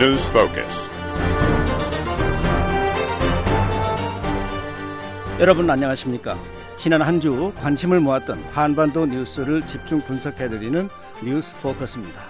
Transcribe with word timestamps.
News 0.00 0.26
Focus. 0.30 0.88
여러분 5.38 5.68
안녕하십니까? 5.68 6.38
지난 6.76 7.02
한 7.02 7.20
주 7.20 7.52
관심을 7.58 8.00
모았던 8.00 8.42
한반도 8.52 9.04
뉴스를 9.04 9.66
집중 9.66 10.00
분석해드리는 10.00 10.88
뉴스 11.22 11.54
포커스입니다. 11.56 12.22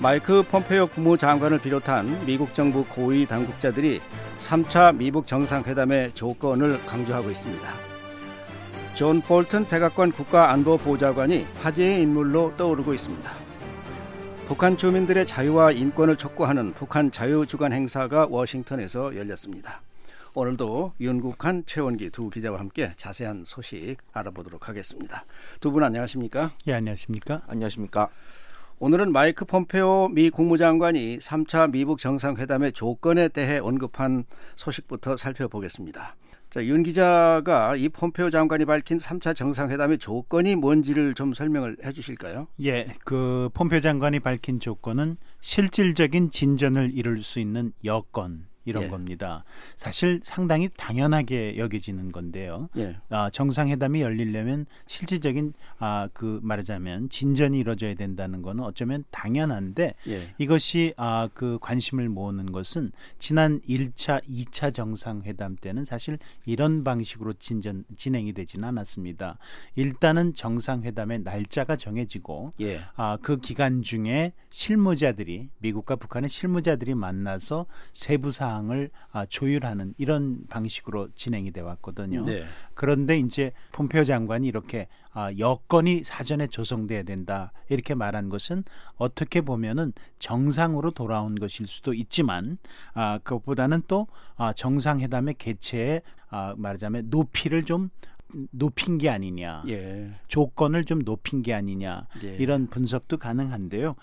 마이크 0.00 0.42
폼페이오 0.42 0.88
국무장관을 0.88 1.60
비롯한 1.60 2.26
미국 2.26 2.52
정부 2.52 2.84
고위 2.84 3.26
당국자들이 3.26 4.00
3차 4.40 4.96
미북 4.96 5.28
정상회담의 5.28 6.12
조건을 6.14 6.84
강조하고 6.86 7.30
있습니다. 7.30 7.68
존 8.94 9.20
볼튼 9.20 9.66
백악관 9.68 10.10
국가안보보좌관이 10.10 11.46
화제의 11.62 12.02
인물로 12.02 12.54
떠오르고 12.56 12.92
있습니다. 12.92 13.41
북한 14.52 14.76
주민들의 14.76 15.24
자유와 15.24 15.72
인권을 15.72 16.18
촉구하는 16.18 16.74
북한 16.74 17.10
자유주간 17.10 17.72
행사가 17.72 18.26
워싱턴에서 18.28 19.16
열렸습니다. 19.16 19.80
오늘도 20.34 20.92
윤국한, 21.00 21.64
최원기 21.66 22.10
두 22.10 22.28
기자와 22.28 22.58
함께 22.58 22.92
자세한 22.98 23.44
소식 23.46 23.96
알아보도록 24.12 24.68
하겠습니다. 24.68 25.24
두 25.62 25.70
분 25.70 25.82
안녕하십니까? 25.82 26.50
예, 26.66 26.74
안녕하십니까? 26.74 27.40
안녕하십니까? 27.46 28.10
오늘은 28.78 29.10
마이크 29.12 29.46
폼페오 29.46 30.08
미 30.10 30.28
국무장관이 30.28 31.20
3차 31.20 31.70
미북 31.72 31.98
정상회담의 31.98 32.72
조건에 32.72 33.28
대해 33.28 33.58
언급한 33.58 34.24
소식부터 34.56 35.16
살펴보겠습니다. 35.16 36.14
자, 36.52 36.62
윤 36.66 36.82
기자가 36.82 37.76
이 37.76 37.88
폼페오 37.88 38.28
장관이 38.28 38.66
밝힌 38.66 38.98
3차 38.98 39.34
정상회담의 39.34 39.96
조건이 39.96 40.54
뭔지를 40.54 41.14
좀 41.14 41.32
설명을 41.32 41.78
해 41.82 41.92
주실까요? 41.94 42.46
예, 42.62 42.88
그 43.06 43.48
폼페오 43.54 43.80
장관이 43.80 44.20
밝힌 44.20 44.60
조건은 44.60 45.16
실질적인 45.40 46.30
진전을 46.30 46.90
이룰 46.92 47.22
수 47.22 47.40
있는 47.40 47.72
여건 47.86 48.48
이런 48.64 48.84
예. 48.84 48.88
겁니다. 48.88 49.44
사실 49.76 50.20
상당히 50.22 50.68
당연하게 50.76 51.56
여겨지는 51.58 52.12
건데요. 52.12 52.68
예. 52.76 52.96
아, 53.08 53.30
정상회담이 53.30 54.00
열리려면 54.00 54.66
실질적인 54.86 55.52
아, 55.78 56.08
그 56.12 56.40
말하자면 56.42 57.10
진전이 57.10 57.58
이루어져야 57.58 57.94
된다는 57.94 58.42
거는 58.42 58.62
어쩌면 58.64 59.04
당연한데 59.10 59.94
예. 60.08 60.34
이것이 60.38 60.94
아, 60.96 61.28
그 61.34 61.58
관심을 61.60 62.08
모으는 62.08 62.52
것은 62.52 62.92
지난 63.18 63.60
1차, 63.62 64.22
2차 64.24 64.72
정상회담 64.72 65.56
때는 65.56 65.84
사실 65.84 66.18
이런 66.44 66.84
방식으로 66.84 67.32
진전 67.34 67.84
진행이 67.96 68.32
되지는 68.32 68.68
않았습니다. 68.68 69.38
일단은 69.74 70.34
정상회담의 70.34 71.20
날짜가 71.20 71.76
정해지고 71.76 72.52
예. 72.60 72.80
아, 72.94 73.18
그 73.20 73.38
기간 73.38 73.82
중에 73.82 74.32
실무자들이 74.50 75.48
미국과 75.58 75.96
북한의 75.96 76.30
실무자들이 76.30 76.94
만나서 76.94 77.66
세부 77.92 78.30
사항 78.30 78.51
을 78.70 78.90
아, 79.12 79.24
조율하는 79.26 79.94
이런 79.96 80.46
방식으로 80.48 81.08
진행이 81.14 81.52
돼 81.52 81.62
왔거든요. 81.62 82.22
네. 82.22 82.44
그런데 82.74 83.18
이제 83.18 83.52
폼페오 83.72 84.04
장관이 84.04 84.46
이렇게 84.46 84.88
아, 85.12 85.32
여건이 85.36 86.04
사전에 86.04 86.46
조성돼야 86.46 87.02
된다 87.02 87.52
이렇게 87.70 87.94
말한 87.94 88.28
것은 88.28 88.62
어떻게 88.96 89.40
보면은 89.40 89.92
정상으로 90.18 90.90
돌아온 90.90 91.34
것일 91.34 91.66
수도 91.66 91.94
있지만 91.94 92.58
아, 92.94 93.18
그것보다는 93.18 93.82
또 93.88 94.06
아, 94.36 94.52
정상회담의 94.52 95.34
개최에 95.38 96.02
아, 96.28 96.54
말하자면 96.56 97.08
높이를 97.08 97.64
좀 97.64 97.90
높인 98.50 98.98
게 98.98 99.10
아니냐 99.10 99.64
예. 99.68 100.10
조건을 100.28 100.84
좀 100.84 101.00
높인 101.00 101.42
게 101.42 101.52
아니냐 101.52 102.06
예. 102.24 102.36
이런 102.36 102.66
분석도 102.68 103.18
가능한데요. 103.18 103.96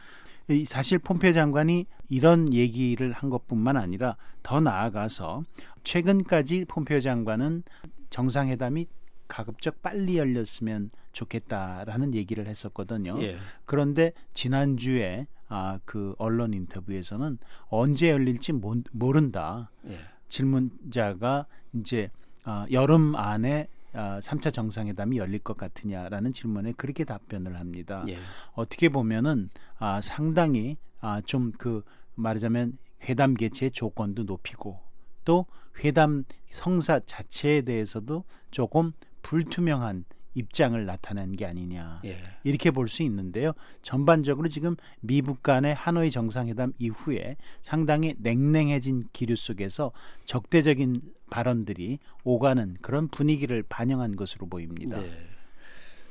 이 0.50 0.66
사실 0.66 0.98
폼페 1.00 1.32
장관이 1.34 1.86
이런 2.10 2.52
얘기를 2.54 3.12
한 3.12 3.30
것뿐만 3.30 3.78
아니라 3.78 4.18
더 4.42 4.60
나아가서 4.60 5.44
최근까지 5.84 6.66
폼페 6.68 7.00
장관은 7.02 7.64
정상회담이 8.10 8.88
가급적 9.28 9.82
빨리 9.84 10.18
열렸으면 10.18 10.90
좋겠다라는 11.14 12.16
얘기를 12.16 12.48
했었거든요. 12.48 13.22
예. 13.22 13.38
그런데 13.66 14.12
지난주에 14.34 15.28
아, 15.48 15.80
그 15.86 16.16
언론 16.18 16.54
인터뷰에서는 16.54 17.38
언제 17.68 18.10
열릴지 18.10 18.54
모, 18.54 18.76
모른다. 18.92 19.70
예. 19.88 20.00
질문자가 20.30 21.46
이제 21.74 22.10
아, 22.44 22.66
여름 22.72 23.16
안에 23.16 23.68
아, 23.94 24.20
3차 24.22 24.54
정상회담이 24.54 25.18
열릴 25.18 25.40
것 25.40 25.58
같으냐라는 25.58 26.34
질문에 26.34 26.74
그렇게 26.74 27.04
답변을 27.04 27.60
합니다. 27.60 28.06
예. 28.08 28.18
어떻게 28.54 28.90
보면은 28.90 29.50
아, 29.78 30.02
상당히 30.02 30.78
아, 31.02 31.22
좀 31.22 31.52
그 31.58 31.84
말하자면 32.20 32.78
회담 33.04 33.34
개최 33.34 33.70
조건도 33.70 34.24
높이고 34.24 34.80
또 35.26 35.46
회담 35.84 36.26
성사 36.52 37.00
자체에 37.06 37.62
대해서도 37.62 38.26
조금 38.52 38.92
불투명한 39.22 40.06
입장을 40.36 40.86
나타낸 40.86 41.36
게 41.36 41.46
아니냐 41.46 42.02
예. 42.06 42.18
이렇게 42.44 42.72
볼 42.72 42.88
수 42.88 43.04
있는데요. 43.04 43.54
전반적으로 43.82 44.48
지금 44.48 44.76
미북 45.02 45.44
간의 45.44 45.74
하노이 45.76 46.12
정상회담 46.12 46.74
이후에 46.80 47.36
상당히 47.62 48.16
냉랭해진 48.20 49.06
기류 49.14 49.36
속에서 49.36 49.92
적대적인 50.26 51.02
발언들이 51.30 52.00
오가는 52.24 52.78
그런 52.82 53.08
분위기를 53.08 53.64
반영한 53.64 54.16
것으로 54.16 54.48
보입니다. 54.48 55.00
네. 55.00 55.12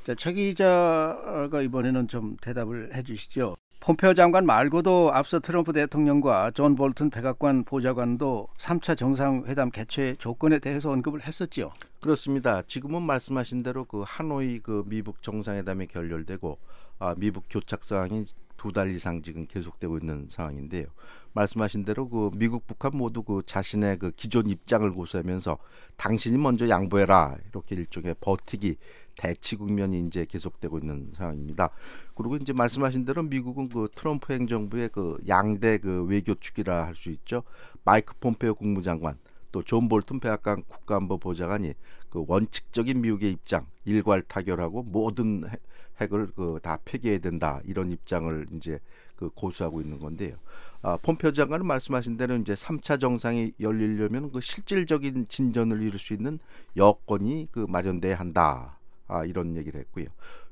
자, 0.05 0.15
최 0.15 0.31
기자가 0.33 1.61
이번에는 1.61 2.07
좀 2.07 2.37
대답을 2.41 2.95
해 2.95 3.03
주시죠. 3.03 3.55
폼페오 3.81 4.13
장관 4.13 4.45
말고도 4.45 5.11
앞서 5.13 5.39
트럼프 5.39 5.71
대통령과 5.71 6.51
존 6.51 6.75
볼튼 6.75 7.09
백악관 7.09 7.63
보좌관도 7.63 8.49
3차 8.57 8.97
정상회담 8.97 9.71
개최 9.71 10.15
조건에 10.19 10.59
대해서 10.59 10.91
언급을 10.91 11.25
했었지요. 11.25 11.71
그렇습니다. 12.01 12.61
지금은 12.63 13.01
말씀하신 13.01 13.63
대로 13.63 13.85
그 13.85 14.03
하노이 14.05 14.59
그 14.59 14.83
미북 14.85 15.21
정상회담이 15.21 15.87
결렬되고 15.87 16.57
아, 16.99 17.15
미북 17.17 17.45
교착 17.49 17.83
상황이 17.85 18.25
두 18.57 18.73
달 18.73 18.89
이상 18.89 19.21
지금 19.21 19.45
계속되고 19.45 19.97
있는 19.99 20.25
상황인데요. 20.27 20.87
말씀하신 21.33 21.85
대로 21.85 22.09
그 22.09 22.31
미국 22.35 22.65
북한 22.67 22.91
모두 22.95 23.23
그 23.23 23.41
자신의 23.45 23.99
그 23.99 24.11
기존 24.11 24.47
입장을 24.47 24.89
고수하면서 24.91 25.57
당신이 25.95 26.37
먼저 26.37 26.67
양보해라 26.69 27.37
이렇게 27.49 27.75
일종의 27.75 28.15
버티기 28.19 28.77
대치 29.17 29.55
국면이 29.55 30.05
이제 30.07 30.25
계속되고 30.25 30.79
있는 30.79 31.11
상황입니다. 31.15 31.69
그리고 32.15 32.35
이제 32.37 32.53
말씀하신 32.53 33.05
대로 33.05 33.23
미국은 33.23 33.69
그 33.69 33.87
트럼프 33.95 34.33
행정부의 34.33 34.89
그 34.89 35.17
양대 35.27 35.77
그 35.77 36.03
외교 36.05 36.35
축이라 36.35 36.85
할 36.85 36.95
수 36.95 37.09
있죠. 37.11 37.43
마이크 37.83 38.13
폼페오 38.19 38.55
국무장관 38.55 39.17
또 39.51 39.63
존 39.63 39.87
볼튼 39.89 40.19
백악관 40.19 40.63
국가안보 40.67 41.17
보좌관이 41.17 41.73
그 42.09 42.23
원칙적인 42.27 43.01
미국의 43.01 43.31
입장 43.31 43.65
일괄 43.85 44.21
타결하고 44.21 44.83
모든 44.83 45.43
핵- 45.49 45.61
핵을 46.01 46.27
그 46.35 46.59
다 46.61 46.77
폐기해야 46.85 47.19
된다 47.19 47.59
이런 47.65 47.91
입장을 47.91 48.47
이제 48.53 48.79
그 49.15 49.29
고수하고 49.29 49.81
있는 49.81 49.99
건데요. 49.99 50.35
아, 50.81 50.97
폼페오 51.03 51.33
장관은 51.33 51.65
말씀하신 51.65 52.15
대로 52.17 52.35
이제 52.37 52.53
3차 52.53 52.99
정상이 52.99 53.51
열리려면 53.59 54.31
그 54.31 54.39
실질적인 54.39 55.27
진전을 55.27 55.81
이룰 55.81 55.99
수 55.99 56.13
있는 56.13 56.39
여건이 56.77 57.49
그 57.51 57.65
마련돼야 57.67 58.17
한다. 58.17 58.79
아, 59.07 59.25
이런 59.25 59.57
얘기를 59.57 59.79
했고요. 59.81 60.05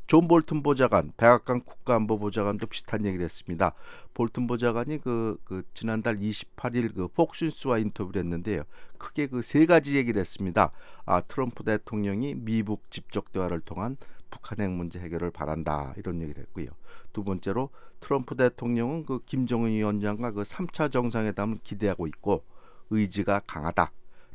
존 0.05 0.27
볼튼 0.29 0.63
보좌관, 0.63 1.11
백악관 1.17 1.61
국가안보 1.61 2.17
보좌관도 2.17 2.67
비슷한 2.67 3.05
얘기를 3.05 3.23
했습니다. 3.25 3.73
볼튼 4.13 4.47
보좌관이 4.47 4.99
그, 4.99 5.37
그 5.43 5.63
지난달 5.73 6.17
28일 6.17 6.95
그 6.95 7.07
폭스뉴스와 7.09 7.77
인터뷰를 7.79 8.21
했는데요. 8.23 8.63
크게 8.97 9.27
그 9.27 9.41
세 9.41 9.65
가지 9.65 9.95
얘기를 9.97 10.19
했습니다. 10.19 10.71
아, 11.05 11.21
트럼프 11.21 11.63
대통령이 11.63 12.35
미북 12.35 12.89
직접 12.89 13.31
대화를 13.33 13.59
통한 13.61 13.97
북한 14.29 14.59
핵 14.59 14.69
문제 14.71 14.99
해결을 14.99 15.31
바란다 15.31 15.93
이런 15.97 16.21
얘기를 16.21 16.41
했고요. 16.43 16.67
두 17.13 17.23
번째로 17.23 17.69
트럼프 17.99 18.35
대통령은 18.35 19.05
그 19.05 19.19
김정은 19.25 19.69
위원장과 19.69 20.31
그 20.31 20.43
3차 20.43 20.91
정상회담을 20.91 21.59
기대하고 21.63 22.07
있고 22.07 22.43
의지가 22.89 23.41
강하다. 23.47 23.91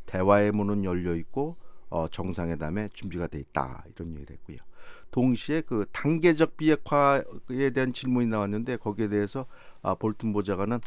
대화의 0.06 0.52
문은 0.52 0.84
열려 0.84 1.14
있고 1.16 1.56
어, 1.90 2.08
정상회담에 2.08 2.88
준비가 2.92 3.26
돼 3.26 3.38
있다 3.38 3.84
이런 3.94 4.14
얘기를 4.14 4.36
했고요. 4.36 4.58
동시에 5.10 5.60
그 5.60 5.84
단계적 5.92 6.56
비핵화에 6.56 7.70
대한 7.74 7.92
질문이 7.92 8.26
나왔는데 8.26 8.78
거기에 8.78 9.08
대해서 9.08 9.46
아, 9.82 9.94
볼튼 9.94 10.32
보좌관은 10.32 10.80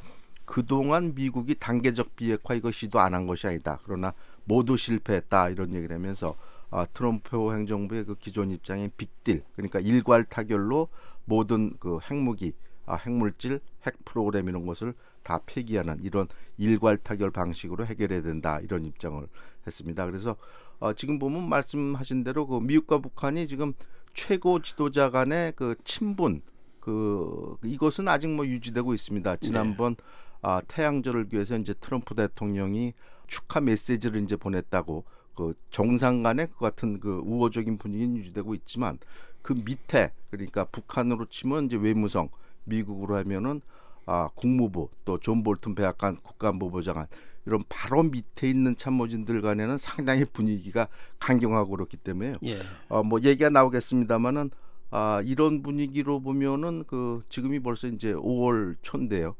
그동안 0.45 1.13
미국이 1.15 1.55
단계적 1.55 2.15
비핵화 2.15 2.55
이거 2.55 2.71
시도 2.71 2.99
안 2.99 3.13
한 3.13 3.27
것이 3.27 3.47
아니다. 3.47 3.79
그러나 3.83 4.13
모두 4.43 4.77
실패했다 4.77 5.49
이런 5.49 5.73
얘기를 5.73 5.95
하면서 5.95 6.35
아, 6.75 6.85
트럼프 6.93 7.53
행정부의 7.53 8.03
그 8.03 8.15
기존 8.15 8.51
입장인 8.51 8.91
빅딜 8.97 9.43
그러니까 9.55 9.79
일괄 9.79 10.25
타결로 10.25 10.89
모든 11.23 11.77
그 11.79 11.99
핵무기, 11.99 12.51
아, 12.85 12.95
핵물질, 12.95 13.61
핵 13.87 14.03
프로그램 14.03 14.49
이런 14.49 14.65
것을 14.65 14.93
다 15.23 15.39
폐기하는 15.45 15.99
이런 16.03 16.27
일괄 16.57 16.97
타결 16.97 17.31
방식으로 17.31 17.85
해결해야 17.85 18.21
된다 18.21 18.59
이런 18.59 18.85
입장을 18.85 19.25
했습니다. 19.65 20.05
그래서 20.05 20.35
어, 20.79 20.91
지금 20.91 21.17
보면 21.17 21.47
말씀하신 21.47 22.25
대로 22.25 22.45
그 22.45 22.59
미국과 22.59 22.97
북한이 22.97 23.47
지금 23.47 23.71
최고 24.13 24.61
지도자 24.61 25.09
간의 25.09 25.53
그 25.55 25.75
친분 25.85 26.41
그 26.81 27.55
이것은 27.63 28.09
아직 28.09 28.29
뭐 28.29 28.45
유지되고 28.45 28.93
있습니다. 28.93 29.37
지난번 29.37 29.95
아, 30.41 30.61
태양절을 30.67 31.27
위해서 31.31 31.57
이제 31.57 31.73
트럼프 31.73 32.15
대통령이 32.15 32.93
축하 33.27 33.61
메시지를 33.61 34.21
이제 34.23 34.35
보냈다고 34.35 35.05
그 35.35 35.53
정상 35.69 36.21
간의 36.21 36.47
그 36.53 36.59
같은 36.59 36.99
그 36.99 37.21
우호적인 37.25 37.77
분위기는 37.77 38.15
유지되고 38.17 38.55
있지만 38.55 38.97
그 39.41 39.53
밑에 39.53 40.11
그러니까 40.31 40.65
북한으로 40.65 41.25
치면 41.25 41.65
이제 41.65 41.77
외무성 41.77 42.29
미국으로 42.63 43.15
하면은 43.17 43.61
아 44.05 44.29
국무부 44.35 44.89
또 45.03 45.17
존 45.19 45.43
볼튼 45.43 45.75
백악관 45.75 46.17
국가안보보좌관 46.17 47.07
이런 47.45 47.63
바로 47.69 48.03
밑에 48.03 48.49
있는 48.49 48.75
참모진들 48.75 49.41
간에는 49.41 49.77
상당히 49.77 50.25
분위기가 50.25 50.87
강경하고 51.19 51.71
그렇기 51.71 51.97
때문에 51.97 52.35
예. 52.43 52.57
어뭐 52.89 53.21
얘기가 53.21 53.49
나오겠습니다만은 53.49 54.49
아 54.91 55.21
이런 55.25 55.61
분위기로 55.61 56.21
보면은 56.21 56.83
그 56.87 57.23
지금이 57.29 57.59
벌써 57.59 57.87
이제 57.87 58.13
5월 58.13 58.75
초인데요. 58.81 59.35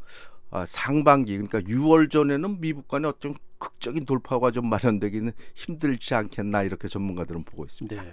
아, 0.51 0.65
상반기 0.65 1.33
그러니까 1.33 1.59
6월 1.61 2.09
전에는 2.09 2.61
미국 2.61 2.87
간에 2.87 3.07
어떤 3.07 3.33
극적인 3.57 4.05
돌파가 4.05 4.51
좀 4.51 4.69
마련되기는 4.69 5.31
힘들지 5.55 6.13
않겠나 6.13 6.63
이렇게 6.63 6.87
전문가들은 6.87 7.43
보고 7.43 7.65
있습니다. 7.65 8.01
네. 8.01 8.11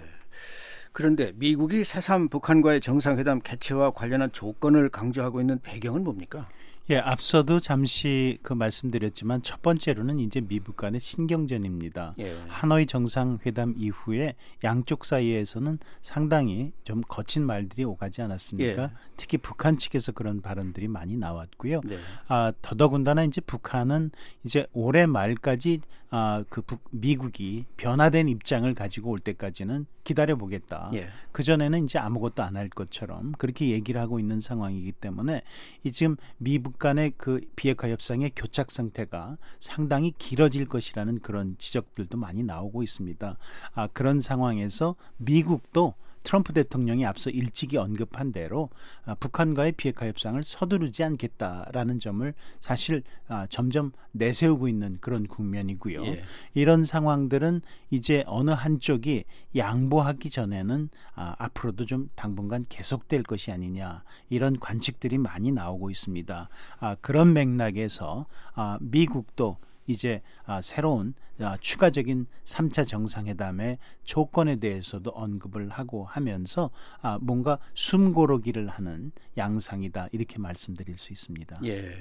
그런데 0.91 1.31
미국이 1.35 1.83
새삼 1.83 2.29
북한과의 2.29 2.79
정상회담 2.79 3.39
개최와 3.39 3.91
관련한 3.91 4.31
조건을 4.31 4.89
강조하고 4.89 5.41
있는 5.41 5.59
배경은 5.59 6.03
뭡니까? 6.03 6.47
예, 6.89 6.97
앞서도 6.97 7.61
잠시 7.61 8.37
그 8.41 8.51
말씀드렸지만 8.51 9.41
첫 9.41 9.61
번째로는 9.61 10.19
이제 10.19 10.41
미국 10.41 10.75
간의 10.75 10.99
신경전입니다. 10.99 12.15
예. 12.19 12.37
하노이 12.49 12.87
정상회담 12.87 13.75
이후에 13.77 14.35
양쪽 14.65 15.05
사이에서는 15.05 15.79
상당히 16.01 16.73
좀 16.83 17.01
거친 17.07 17.45
말들이 17.45 17.85
오가지 17.85 18.21
않았습니까? 18.21 18.83
예. 18.83 18.89
특히 19.15 19.37
북한 19.37 19.77
측에서 19.77 20.11
그런 20.11 20.41
발언들이 20.41 20.89
많이 20.89 21.15
나왔고요. 21.15 21.81
네. 21.85 21.97
아, 22.27 22.51
더더군다나 22.61 23.23
이제 23.23 23.39
북한은 23.39 24.11
이제 24.43 24.67
올해 24.73 25.05
말까지 25.05 25.79
아, 26.15 26.43
그 26.47 26.61
북, 26.61 26.83
미국이 26.91 27.65
변화된 27.75 28.29
입장을 28.29 28.71
가지고 28.75 29.09
올 29.09 29.17
때까지는 29.17 29.87
기다려 30.03 30.35
보겠다. 30.35 30.91
예. 30.93 31.07
그 31.31 31.41
전에는 31.41 31.85
이제 31.85 31.97
아무것도 31.97 32.43
안 32.43 32.55
할 32.55 32.69
것처럼 32.69 33.31
그렇게 33.39 33.71
얘기를 33.71 33.99
하고 33.99 34.19
있는 34.19 34.39
상황이기 34.39 34.91
때문에 34.91 35.41
이 35.83 35.91
지금 35.91 36.15
미국 36.37 36.77
간의 36.77 37.13
그 37.17 37.41
비핵화 37.55 37.89
협상의 37.89 38.31
교착 38.35 38.69
상태가 38.69 39.37
상당히 39.59 40.13
길어질 40.19 40.67
것이라는 40.67 41.17
그런 41.21 41.55
지적들도 41.57 42.15
많이 42.15 42.43
나오고 42.43 42.83
있습니다. 42.83 43.35
아, 43.73 43.87
그런 43.87 44.21
상황에서 44.21 44.95
미국도 45.17 45.95
트럼프 46.23 46.53
대통령이 46.53 47.05
앞서 47.05 47.29
일찍이 47.29 47.77
언급한 47.77 48.31
대로 48.31 48.69
아, 49.05 49.15
북한과의 49.15 49.73
비핵화 49.73 50.07
협상을 50.07 50.41
서두르지 50.43 51.03
않겠다라는 51.03 51.99
점을 51.99 52.33
사실 52.59 53.03
아, 53.27 53.45
점점 53.49 53.91
내세우고 54.11 54.67
있는 54.67 54.97
그런 55.01 55.27
국면이고요. 55.27 56.05
예. 56.05 56.23
이런 56.53 56.85
상황들은 56.85 57.61
이제 57.91 58.23
어느 58.27 58.51
한쪽이 58.51 59.25
양보하기 59.55 60.29
전에는 60.29 60.89
아, 61.15 61.35
앞으로도 61.37 61.85
좀 61.85 62.09
당분간 62.15 62.65
계속될 62.69 63.23
것이 63.23 63.51
아니냐 63.51 64.03
이런 64.29 64.59
관측들이 64.59 65.17
많이 65.17 65.51
나오고 65.51 65.89
있습니다. 65.91 66.49
아, 66.79 66.95
그런 67.01 67.33
맥락에서 67.33 68.25
아, 68.55 68.77
미국도 68.81 69.57
이제 69.87 70.21
아, 70.45 70.61
새로운 70.61 71.13
아, 71.39 71.57
추가적인 71.59 72.27
3차 72.45 72.87
정상회담의 72.87 73.77
조건에 74.03 74.57
대해서도 74.57 75.11
언급을 75.11 75.69
하고 75.69 76.05
하면서 76.05 76.69
아, 77.01 77.17
뭔가 77.21 77.59
숨고르기를 77.73 78.67
하는 78.67 79.11
양상이다 79.37 80.09
이렇게 80.11 80.39
말씀드릴 80.39 80.97
수 80.97 81.11
있습니다. 81.11 81.59
예. 81.65 81.95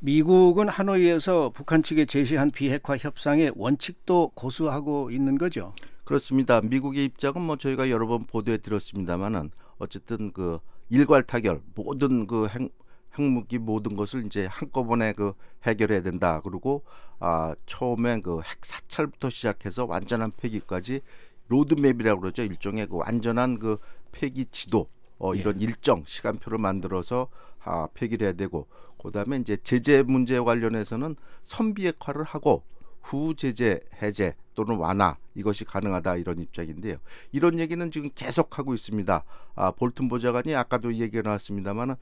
미국은 0.00 0.68
하노이에서 0.68 1.50
북한 1.50 1.82
측에 1.82 2.04
제시한 2.04 2.52
비핵화 2.52 2.96
협상의 2.96 3.52
원칙도 3.56 4.32
고수하고 4.34 5.10
있는 5.10 5.36
거죠. 5.36 5.72
그렇습니다. 6.04 6.60
미국의 6.60 7.04
입장은 7.06 7.42
뭐 7.42 7.56
저희가 7.56 7.90
여러 7.90 8.06
번 8.06 8.24
보도해 8.24 8.58
드렸습니다만은 8.58 9.50
어쨌든 9.78 10.32
그 10.32 10.60
일괄 10.88 11.22
타결 11.24 11.60
모든 11.74 12.26
그 12.26 12.46
핵, 12.46 12.72
핵무기 13.18 13.58
모든 13.58 13.96
것을 13.96 14.24
이제 14.24 14.46
한꺼번에 14.46 15.12
그 15.12 15.32
해결해야 15.64 16.02
된다. 16.02 16.40
그리고 16.42 16.84
아 17.18 17.54
처음에 17.66 18.20
그핵 18.20 18.64
사찰부터 18.64 19.30
시작해서 19.30 19.84
완전한 19.84 20.32
폐기까지 20.36 21.00
로드맵이라고 21.48 22.20
그러죠. 22.20 22.42
일종의 22.42 22.86
그 22.86 22.96
완전한 22.96 23.58
그 23.58 23.76
폐기 24.12 24.46
지도 24.46 24.86
어 25.18 25.34
이런 25.34 25.60
일정 25.60 26.04
시간표를 26.06 26.58
만들어서 26.58 27.28
아 27.64 27.88
폐기를 27.94 28.26
해야 28.26 28.34
되고 28.34 28.66
그다음에 29.02 29.38
이제 29.38 29.56
제재 29.62 30.02
문제 30.02 30.38
관련해서는 30.38 31.16
선비핵화를 31.42 32.24
하고 32.24 32.62
후 33.02 33.34
제재 33.34 33.80
해제 34.02 34.34
또는 34.54 34.76
완화 34.76 35.16
이것이 35.34 35.64
가능하다 35.64 36.16
이런 36.16 36.40
입장인데요. 36.40 36.96
이런 37.32 37.58
얘기는 37.58 37.90
지금 37.90 38.10
계속 38.14 38.58
하고 38.58 38.74
있습니다. 38.74 39.24
아 39.54 39.70
볼튼 39.72 40.08
보좌관이 40.08 40.54
아까도 40.54 40.94
얘기가 40.94 41.22
나왔습니다만은 41.22 41.94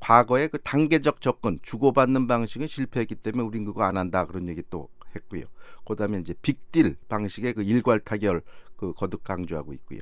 과거에 0.00 0.48
그 0.48 0.58
단계적 0.58 1.20
접근 1.20 1.58
주고받는 1.62 2.26
방식은 2.26 2.66
실패했기 2.66 3.16
때문에 3.16 3.42
우린 3.42 3.64
그거 3.64 3.82
안 3.82 3.96
한다 3.96 4.26
그런 4.26 4.48
얘기 4.48 4.62
또 4.70 4.88
했고요. 5.14 5.44
그다음에 5.86 6.18
이제 6.18 6.34
빅딜 6.42 6.96
방식의 7.08 7.54
그 7.54 7.62
일괄 7.62 7.98
타결 7.98 8.42
그 8.76 8.92
거듭 8.94 9.24
강조하고 9.24 9.72
있고요. 9.72 10.00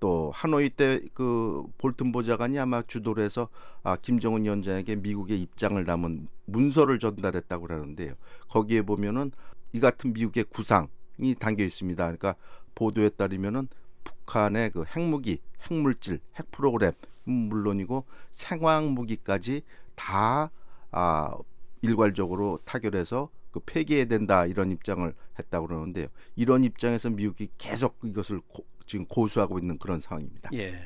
또 0.00 0.30
하노이 0.34 0.70
때 0.70 1.00
그 1.14 1.64
볼튼 1.78 2.12
보좌관이 2.12 2.58
아마 2.58 2.82
주도를 2.82 3.24
해서 3.24 3.48
아 3.82 3.96
김정은 3.96 4.44
위원장에게 4.44 4.96
미국의 4.96 5.40
입장을 5.42 5.82
담은 5.84 6.28
문서를 6.44 6.98
전달했다고 6.98 7.66
그러는데요. 7.66 8.14
거기에 8.48 8.82
보면은 8.82 9.32
이 9.72 9.80
같은 9.80 10.12
미국의 10.12 10.44
구상이 10.44 11.34
담겨 11.38 11.64
있습니다. 11.64 12.02
그러니까 12.02 12.36
보도에 12.74 13.08
따르면은 13.10 13.68
북한의 14.04 14.70
그 14.70 14.84
핵무기, 14.84 15.40
핵물질, 15.68 16.20
핵 16.36 16.50
프로그램 16.50 16.92
물론이고 17.30 18.04
생화학 18.30 18.90
무기까지 18.90 19.62
다 19.94 20.50
아, 20.90 21.36
일괄적으로 21.82 22.58
타결해서 22.64 23.28
그 23.50 23.60
폐기해야 23.60 24.04
된다 24.06 24.46
이런 24.46 24.70
입장을 24.70 25.12
했다고 25.38 25.66
그러는데요. 25.66 26.08
이런 26.36 26.64
입장에서 26.64 27.10
미국이 27.10 27.48
계속 27.58 27.98
이것을 28.04 28.40
고, 28.48 28.64
지금 28.86 29.06
고수하고 29.06 29.58
있는 29.58 29.78
그런 29.78 30.00
상황입니다. 30.00 30.50
예. 30.54 30.78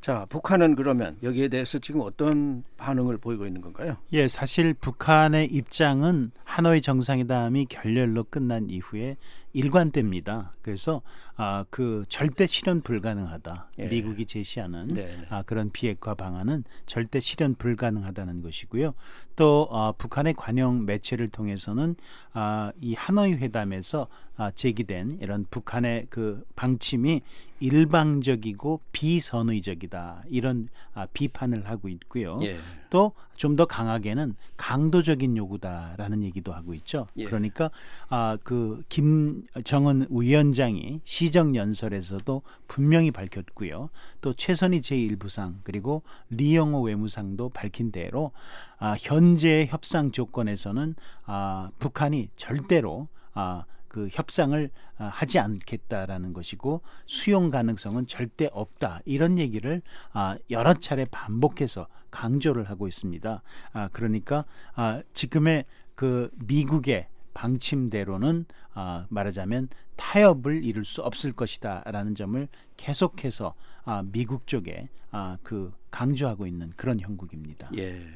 자, 0.00 0.24
북한은 0.30 0.76
그러면 0.76 1.18
여기에 1.22 1.48
대해서 1.48 1.78
지금 1.78 2.00
어떤 2.00 2.62
반응을 2.78 3.18
보이고 3.18 3.46
있는 3.46 3.60
건가요? 3.60 3.98
예, 4.12 4.28
사실 4.28 4.72
북한의 4.72 5.46
입장은 5.52 6.30
하노이 6.44 6.80
정상회담이 6.80 7.66
결렬로 7.66 8.24
끝난 8.24 8.70
이후에 8.70 9.18
일관됩니다. 9.52 10.54
그래서 10.62 11.02
아, 11.36 11.64
그 11.70 12.04
절대 12.08 12.46
실현 12.46 12.80
불가능하다. 12.80 13.70
예. 13.78 13.86
미국이 13.86 14.26
제시하는 14.26 14.88
네. 14.88 15.16
아, 15.28 15.42
그런 15.42 15.70
비핵화 15.70 16.14
방안은 16.14 16.64
절대 16.86 17.20
실현 17.20 17.54
불가능하다는 17.54 18.42
것이고요. 18.42 18.94
또 19.36 19.68
아, 19.70 19.92
북한의 19.96 20.34
관영 20.34 20.84
매체를 20.84 21.28
통해서는 21.28 21.96
아, 22.32 22.72
이 22.80 22.94
하노이 22.94 23.34
회담에서 23.34 24.08
아, 24.36 24.50
제기된 24.50 25.18
이런 25.20 25.46
북한의 25.50 26.06
그 26.10 26.44
방침이 26.56 27.22
일방적이고 27.60 28.80
비선의적이다 28.92 30.24
이런 30.28 30.68
아, 30.94 31.06
비판을 31.12 31.68
하고 31.68 31.88
있고요. 31.88 32.38
예. 32.42 32.56
또 32.90 33.12
좀 33.40 33.56
더 33.56 33.64
강하게는 33.64 34.36
강도적인 34.58 35.34
요구다라는 35.38 36.22
얘기도 36.24 36.52
하고 36.52 36.74
있죠. 36.74 37.06
예. 37.16 37.24
그러니까 37.24 37.70
아 38.10 38.36
그 38.44 38.82
김정은 38.90 40.06
위원장이 40.10 41.00
시정 41.04 41.56
연설에서도 41.56 42.42
분명히 42.68 43.10
밝혔고요. 43.10 43.88
또 44.20 44.34
최선희 44.34 44.82
제1부상 44.82 45.54
그리고 45.62 46.02
리영호 46.28 46.82
외무상도 46.82 47.48
밝힌 47.48 47.90
대로 47.90 48.32
아 48.78 48.94
현재 48.98 49.66
협상 49.70 50.10
조건에서는 50.10 50.94
아 51.24 51.70
북한이 51.78 52.28
절대로 52.36 53.08
아 53.32 53.64
그 53.90 54.08
협상을 54.10 54.70
아, 54.98 55.04
하지 55.12 55.40
않겠다라는 55.40 56.32
것이고 56.32 56.80
수용 57.06 57.50
가능성은 57.50 58.06
절대 58.06 58.48
없다 58.52 59.00
이런 59.04 59.36
얘기를 59.36 59.82
아, 60.12 60.38
여러 60.48 60.74
차례 60.74 61.04
반복해서 61.04 61.88
강조를 62.12 62.70
하고 62.70 62.86
있습니다. 62.86 63.42
아, 63.72 63.88
그러니까 63.92 64.44
아, 64.74 65.02
지금의 65.12 65.64
그 65.96 66.30
미국의 66.46 67.08
방침대로는 67.34 68.46
아, 68.74 69.06
말하자면 69.08 69.68
타협을 69.96 70.64
이룰 70.64 70.84
수 70.84 71.02
없을 71.02 71.32
것이다라는 71.32 72.14
점을 72.14 72.48
계속해서 72.76 73.54
아, 73.84 74.04
미국 74.06 74.46
쪽에 74.46 74.88
아, 75.10 75.36
그 75.42 75.72
강조하고 75.90 76.46
있는 76.46 76.72
그런 76.76 77.00
형국입니다. 77.00 77.70
예. 77.76 78.06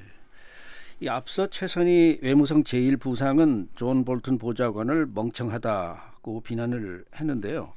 이 1.01 1.09
앞서 1.09 1.47
최선희 1.49 2.21
외무성 2.23 2.63
제1부상은 2.63 3.69
존 3.75 4.05
볼튼 4.05 4.39
보좌관을 4.39 5.07
멍청하다고 5.13 6.43
비난을 6.43 7.05
했는데요. 7.17 7.73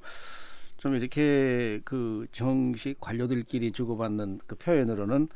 좀 0.78 0.96
이렇게 0.96 1.82
그 1.84 2.28
정식 2.32 3.00
관료들끼리 3.02 3.72
주고받는 3.72 4.40
그 4.46 4.56
표현으로는 4.56 5.30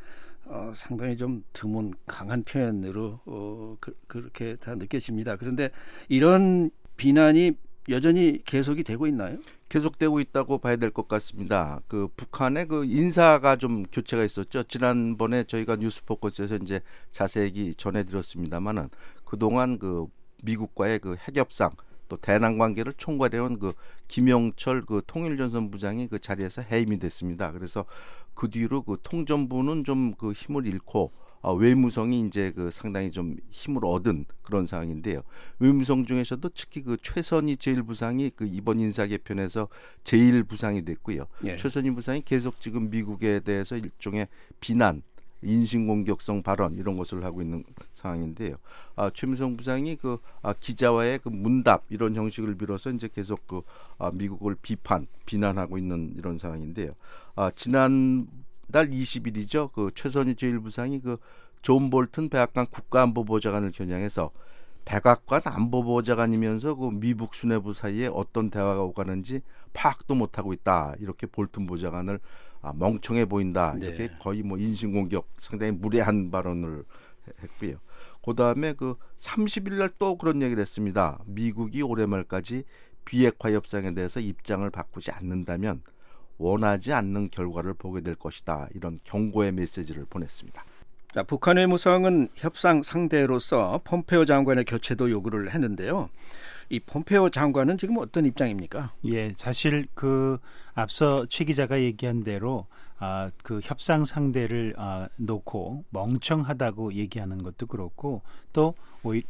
어, 0.46 0.74
상당히 0.76 1.18
좀 1.18 1.44
드문 1.54 1.94
강한 2.06 2.44
표현으로 2.44 3.20
어, 3.26 3.78
그, 3.80 3.96
그렇게 4.08 4.56
다 4.58 4.76
느껴집니다. 4.76 5.36
그런데 5.38 5.72
이런 6.08 6.70
비난이 6.98 7.54
여전히 7.90 8.42
계속이 8.46 8.84
되고 8.84 9.08
있나요? 9.08 9.38
계속되고 9.70 10.20
있다고 10.20 10.60
봐야 10.60 10.76
될 10.76 10.92
것 10.92 11.08
같습니다. 11.08 11.82
그 11.88 12.08
북한의 12.16 12.68
그 12.68 12.86
인사가 12.86 13.56
좀 13.56 13.84
교체가 13.92 14.24
있었죠. 14.24 14.64
지난번에 14.64 15.44
저희가 15.46 15.78
뉴스포커스에서 15.78 16.58
이제 16.58 16.82
자세히 17.12 17.74
전해드렸습니다만은 17.76 18.90
그 19.26 19.38
동안 19.38 19.80
그 19.80 20.06
미국과의 20.44 21.00
그 21.00 21.16
핵협상 21.16 21.72
또 22.08 22.18
대남 22.18 22.58
관계를 22.58 22.94
총괄해온 22.98 23.58
그 23.58 23.74
김영철 24.10 24.86
그 24.86 25.02
통일전선 25.08 25.72
부장이 25.72 26.08
그 26.08 26.20
자리에서 26.20 26.62
해임이 26.62 27.00
됐습니다. 27.00 27.52
그래서 27.52 27.86
그 28.36 28.50
뒤로 28.50 28.84
그 28.84 28.98
통전부는 29.02 29.86
좀 29.86 30.14
그 30.18 30.34
힘을 30.34 30.68
잃고 30.68 31.12
어, 31.42 31.54
외무성이 31.54 32.22
이제 32.22 32.52
그 32.56 32.70
상당히 32.72 33.12
좀 33.12 33.38
힘을 33.50 33.84
얻은 33.86 34.26
그런 34.42 34.66
상황인데요. 34.66 35.24
외무성 35.60 36.06
중에서도 36.06 36.48
특히 36.56 36.84
그 36.84 36.98
최선희 37.02 37.58
제일 37.58 37.84
부상이 37.84 38.32
그 38.36 38.46
이번 38.46 38.80
인사 38.80 39.08
개편에서 39.08 39.68
제일 40.04 40.44
부상이 40.44 40.86
됐고요. 40.86 41.26
예. 41.46 41.58
최선희 41.58 41.92
부상이 41.92 42.22
계속 42.24 42.60
지금 42.62 42.90
미국에 42.90 43.40
대해서 43.40 43.76
일종의 43.76 44.28
비난 44.60 45.02
인신공격성 45.44 46.44
발언 46.44 46.74
이런 46.74 46.98
것을 46.98 47.24
하고 47.24 47.42
있는 47.42 47.64
상황인데요. 47.94 48.58
아, 48.96 49.10
최민성 49.10 49.58
부장이 49.58 49.96
그 49.96 50.18
아, 50.42 50.54
기자와의 50.54 51.20
그 51.20 51.30
문답 51.30 51.82
이런 51.90 52.16
형식을 52.16 52.56
빌어서 52.56 52.92
이제 52.92 53.10
계속 53.14 53.48
그 53.48 53.62
아, 54.00 54.12
미국을 54.14 54.56
비판 54.62 55.08
비난하고 55.26 55.78
있는 55.78 56.14
이런 56.16 56.38
상황인데요. 56.38 56.94
아, 57.36 57.52
지난 57.56 58.28
달 58.72 58.90
20일이죠. 58.90 59.72
그 59.74 59.92
최선희 59.96 60.36
제1부상이 60.36 61.02
그 61.04 61.18
존 61.62 61.90
볼튼 61.90 62.30
백악관 62.30 62.68
국가안보보좌관을 62.68 63.72
겨냥해서 63.72 64.32
백악관 64.86 65.42
안보보좌관이면서 65.46 66.76
그 66.76 66.90
미국 66.92 67.36
수뇌부 67.36 67.74
사이에 67.74 68.08
어떤 68.08 68.50
대화가 68.50 68.82
오가는지 68.82 69.42
파악도 69.74 70.16
못하고 70.16 70.54
있다. 70.54 70.96
이렇게 71.00 71.28
볼튼 71.28 71.68
보좌관을 71.68 72.20
아, 72.64 72.74
멍청해 72.74 73.26
보인다. 73.26 73.76
이렇게 73.80 74.08
네. 74.08 74.18
거의 74.20 74.42
뭐 74.42 74.58
인신공격 74.58 75.28
상당히 75.40 75.72
무례한 75.72 76.32
발언을 76.32 76.84
했고요. 77.44 77.78
그 78.26 78.34
다음에 78.36 78.74
그 78.74 78.96
30일 79.18 79.78
날 79.78 79.92
또 80.00 80.18
그런 80.18 80.42
얘기를 80.42 80.62
했습니다. 80.62 81.20
미국이 81.26 81.84
올해 81.84 82.08
말까지 82.08 82.64
비핵화 83.06 83.52
협상에 83.52 83.94
대해서 83.94 84.20
입장을 84.20 84.68
바꾸지 84.70 85.12
않는다면 85.12 85.84
원하지 86.42 86.92
않는 86.92 87.30
결과를 87.30 87.74
보게 87.76 88.02
될 88.02 88.16
것이다. 88.16 88.68
이런 88.74 89.00
경고의 89.04 89.52
메시지를 89.52 90.06
보냈습니다. 90.10 90.64
자, 91.14 91.24
북한 91.24 91.58
의무성은 91.58 92.30
협상 92.36 92.84
상대로서 92.84 93.80
폼페오 93.84 94.26
장관의 94.26 94.66
교체도 94.66 95.12
요구를 95.12 95.52
했는데요. 95.52 96.10
이 96.70 96.80
폼페오 96.80 97.30
장관은 97.30 97.78
지금 97.78 97.98
어떤 97.98 98.26
입장입니까? 98.26 98.94
예, 99.06 99.34
사실 99.36 99.88
그 99.94 100.40
앞서 100.74 101.26
최 101.30 101.44
기자가 101.44 101.82
얘기한 101.82 102.24
대로 102.24 102.66
아, 103.04 103.32
그 103.44 103.60
협상 103.64 104.06
상대를 104.06 104.76
아, 104.78 105.10
놓고 105.16 105.86
멍청하다고 105.90 106.94
얘기하는 106.94 107.42
것도 107.42 107.66
그렇고 107.66 108.22
또, 108.54 108.76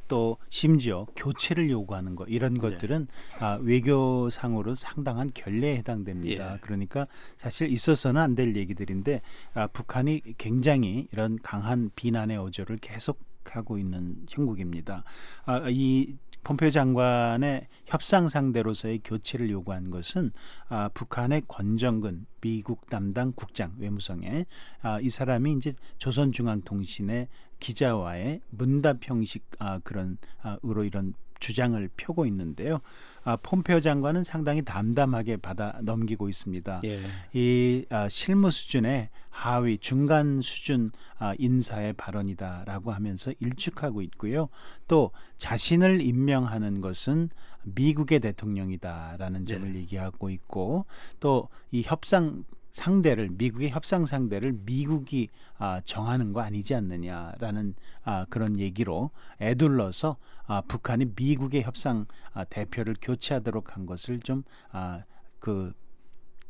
또 0.09 0.35
심지어 0.49 1.07
교체를 1.15 1.69
요구하는 1.69 2.17
것 2.17 2.25
이런 2.27 2.55
네. 2.55 2.59
것들은 2.59 3.07
아, 3.39 3.57
외교상으로 3.61 4.75
상당한 4.75 5.31
결례에 5.33 5.77
해당됩니다. 5.77 6.53
예. 6.55 6.57
그러니까 6.59 7.07
사실 7.37 7.71
있어서는 7.71 8.21
안 8.21 8.35
될 8.35 8.57
얘기들인데 8.57 9.21
아, 9.53 9.67
북한이 9.67 10.21
굉장히 10.37 11.07
이런 11.13 11.39
강한 11.41 11.91
비난의 11.95 12.37
어조를 12.37 12.77
계속 12.77 13.19
하고 13.45 13.77
있는 13.77 14.17
형국입니다. 14.29 15.05
아, 15.45 15.63
이 15.69 16.15
폼페오 16.43 16.71
장관의 16.71 17.67
협상 17.85 18.27
상대로서의 18.29 19.01
교체를 19.03 19.49
요구한 19.49 19.91
것은 19.91 20.31
아, 20.69 20.89
북한의 20.93 21.43
권정근 21.47 22.25
미국 22.41 22.89
담당 22.89 23.31
국장 23.35 23.73
외무성에 23.77 24.45
아, 24.81 24.99
이 24.99 25.09
사람이 25.09 25.53
이제 25.53 25.73
조선중앙통신의 25.99 27.27
기자와의 27.59 28.41
문답 28.49 28.97
형식 29.01 29.45
아, 29.59 29.79
그런 29.79 30.17
아, 30.41 30.57
으로 30.65 30.83
이런 30.83 31.13
주장을 31.39 31.89
펴고 31.97 32.25
있는데요. 32.25 32.81
아, 33.23 33.37
폼페오 33.37 33.79
장관은 33.79 34.23
상당히 34.23 34.61
담담하게 34.63 35.37
받아 35.37 35.77
넘기고 35.81 36.29
있습니다. 36.29 36.81
예. 36.85 37.01
이 37.33 37.85
아, 37.89 38.09
실무 38.09 38.51
수준의 38.51 39.09
하위 39.29 39.77
중간 39.77 40.41
수준 40.41 40.91
아, 41.17 41.33
인사의 41.37 41.93
발언이다라고 41.93 42.91
하면서 42.91 43.31
일축하고 43.39 44.01
있고요. 44.01 44.49
또 44.87 45.11
자신을 45.37 46.01
임명하는 46.01 46.81
것은 46.81 47.29
미국의 47.63 48.19
대통령이다라는 48.19 49.45
점을 49.45 49.75
예. 49.75 49.79
얘기하고 49.79 50.29
있고 50.29 50.85
또 51.19 51.47
이 51.71 51.81
협상 51.85 52.43
상대를 52.71 53.29
미국의 53.31 53.69
협상 53.69 54.05
상대를 54.05 54.53
미국이 54.65 55.29
아, 55.57 55.81
정하는 55.85 56.33
거 56.33 56.41
아니지 56.41 56.73
않느냐라는 56.73 57.75
아, 58.03 58.25
그런 58.29 58.57
얘기로 58.57 59.11
애둘러서 59.39 60.17
아, 60.47 60.61
북한이 60.61 61.11
미국의 61.15 61.63
협상 61.63 62.05
아, 62.33 62.43
대표를 62.45 62.95
교체하도록 63.01 63.75
한 63.75 63.85
것을 63.85 64.19
좀그 64.19 64.43
아, 64.71 65.03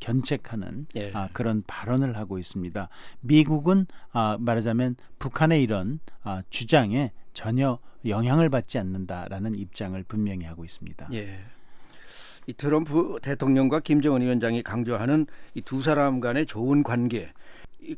견책하는 0.02 0.88
예. 0.96 1.12
아, 1.14 1.30
그런 1.32 1.64
발언을 1.66 2.18
하고 2.18 2.38
있습니다. 2.40 2.90
미국은 3.22 3.86
아, 4.12 4.38
말하자면 4.40 4.96
북한의 5.20 5.62
이런 5.62 6.00
아, 6.24 6.44
주장에 6.50 7.12
전혀 7.34 7.80
영향을 8.06 8.50
받지 8.50 8.78
않는다라는 8.80 9.56
입장을 9.56 10.02
분명히 10.04 10.46
하고 10.46 10.66
있습니다. 10.66 11.10
예. 11.14 11.40
이 12.48 12.54
트럼프 12.54 13.20
대통령과 13.22 13.80
김정은 13.80 14.22
위원장이 14.22 14.64
강조하는 14.64 15.26
이 15.56 15.62
두 15.62 15.82
사람 15.82 16.20
간의 16.20 16.46
좋은 16.46 16.84
관계 16.84 17.32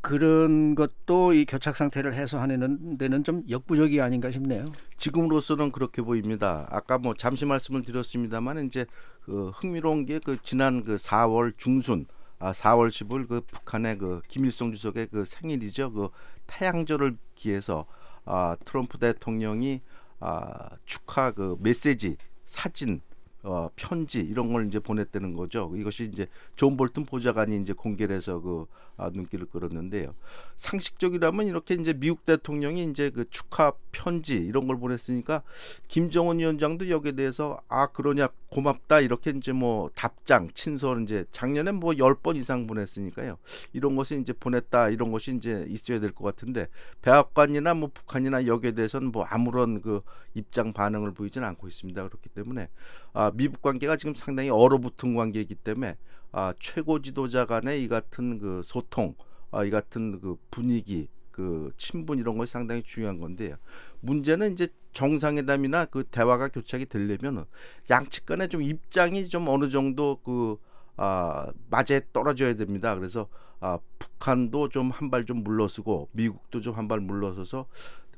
그런 0.02 0.76
것도 0.76 1.34
이 1.34 1.46
교착 1.46 1.76
상태를 1.76 2.14
해소하는 2.14 2.98
데는 2.98 3.24
좀 3.24 3.44
역부족이 3.50 4.00
아닌가 4.02 4.32
싶네요. 4.32 4.66
지금으로서는 4.98 5.72
그렇게 5.72 6.02
보입니다. 6.02 6.68
아까 6.72 6.98
뭐 6.98 7.14
잠시 7.16 7.46
말씀을 7.46 7.84
드렸습니다만 7.84 8.66
이제 8.66 8.86
그 9.22 9.50
흥미로운 9.56 10.06
게 10.06 10.20
그 10.20 10.38
지난 10.42 10.84
그 10.84 10.96
4월 10.96 11.54
중순 11.58 12.06
아 12.40 12.52
4월 12.52 12.90
10일 12.90 13.28
그 13.28 13.42
북한의 13.42 13.98
그 13.98 14.22
김일성 14.28 14.72
주석의 14.72 15.08
그 15.12 15.26
생일이죠. 15.26 15.92
그 15.92 16.10
태양절을 16.48 17.18
기해서 17.36 17.86
아 18.26 18.56
트럼프 18.66 18.98
대통령이 18.98 19.82
아 20.20 20.70
축하 20.86 21.32
그 21.32 21.58
메시지 21.60 22.16
사진 22.46 23.02
어, 23.44 23.70
편지 23.76 24.22
이런 24.22 24.52
걸 24.52 24.68
이제 24.68 24.80
보냈다는 24.80 25.34
거죠. 25.34 25.72
이것이 25.76 26.06
이제 26.06 26.28
존 26.56 26.78
볼튼 26.78 27.04
보좌관이 27.06 27.58
이제 27.62 27.74
공개를 27.74 28.16
해서 28.16 28.40
그 28.40 28.66
아, 28.96 29.10
눈길을 29.12 29.48
끌었는데요. 29.48 30.14
상식적이라면 30.56 31.48
이렇게 31.48 31.74
이제 31.74 31.94
미국 31.94 32.26
대통령이 32.26 32.84
이제 32.86 33.10
그 33.10 33.28
축하 33.30 33.74
편지 33.92 34.36
이런 34.36 34.68
걸 34.68 34.78
보냈으니까 34.78 35.42
김정은 35.88 36.40
위원장도 36.40 36.90
여기에 36.90 37.14
대해서 37.14 37.60
아 37.68 37.88
그러냐 37.88 38.28
고맙다 38.50 39.00
이렇게 39.00 39.32
이제 39.32 39.52
뭐 39.52 39.90
답장 39.96 40.48
친서를 40.54 41.04
이제 41.04 41.26
작년에 41.32 41.72
뭐 41.72 41.94
열 41.98 42.14
번 42.16 42.36
이상 42.36 42.68
보냈으니까요. 42.68 43.38
이런 43.74 43.96
것이 43.96 44.20
이제 44.22 44.32
보냈다 44.34 44.90
이런 44.90 45.12
것이 45.12 45.36
이제 45.36 45.66
있어야 45.70 46.00
될 46.00 46.12
것 46.14 46.24
같은데 46.24 46.68
백악관이나 47.02 47.74
뭐 47.74 47.90
북한이나 47.94 48.46
여기에 48.46 48.74
대해서는 48.74 49.12
뭐 49.12 49.24
아무런 49.24 49.82
그 49.82 50.02
입장 50.36 50.72
반응을 50.72 51.14
보이지는 51.14 51.48
않고 51.50 51.68
있습니다. 51.68 52.08
그렇기 52.08 52.30
때문에 52.30 52.70
아 53.14 53.32
미국 53.34 53.62
관계가 53.62 53.98
지금 53.98 54.14
상당히 54.14 54.50
얼어붙은 54.52 55.16
관계이기 55.16 55.56
때문에 55.56 55.98
아, 56.34 56.54
최고 56.60 57.02
지도자 57.02 57.46
간의 57.46 57.84
이 57.84 57.90
같은 57.90 58.40
그 58.40 58.62
소통, 58.64 59.16
아, 59.52 59.64
이 59.66 59.72
같은 59.72 60.20
그 60.22 60.38
분위기, 60.52 61.10
그 61.32 61.72
친분 61.78 62.20
이런 62.20 62.38
것이 62.38 62.54
상당히 62.54 62.84
중요한 62.84 63.20
건데요. 63.20 63.58
문제는 64.02 64.54
이제 64.54 64.68
정상회담이나 64.94 65.86
그 65.86 66.04
대화가 66.06 66.50
교착이 66.50 66.88
되려면 66.88 67.46
양측 67.90 68.26
간에 68.28 68.48
좀 68.48 68.62
입장이 68.64 69.30
좀 69.30 69.48
어느 69.50 69.70
정도 69.70 70.20
그 70.24 70.58
아, 70.98 71.52
맞에 71.70 72.02
떨어져야 72.14 72.56
됩니다. 72.56 72.96
그래서 72.96 73.28
아, 73.60 73.80
북한도 74.00 74.70
좀 74.70 74.92
한 74.92 75.10
발 75.12 75.26
좀 75.26 75.44
물러서고 75.44 76.10
미국도 76.14 76.62
좀 76.62 76.76
한 76.78 76.88
발 76.88 77.00
물러서서 77.00 77.68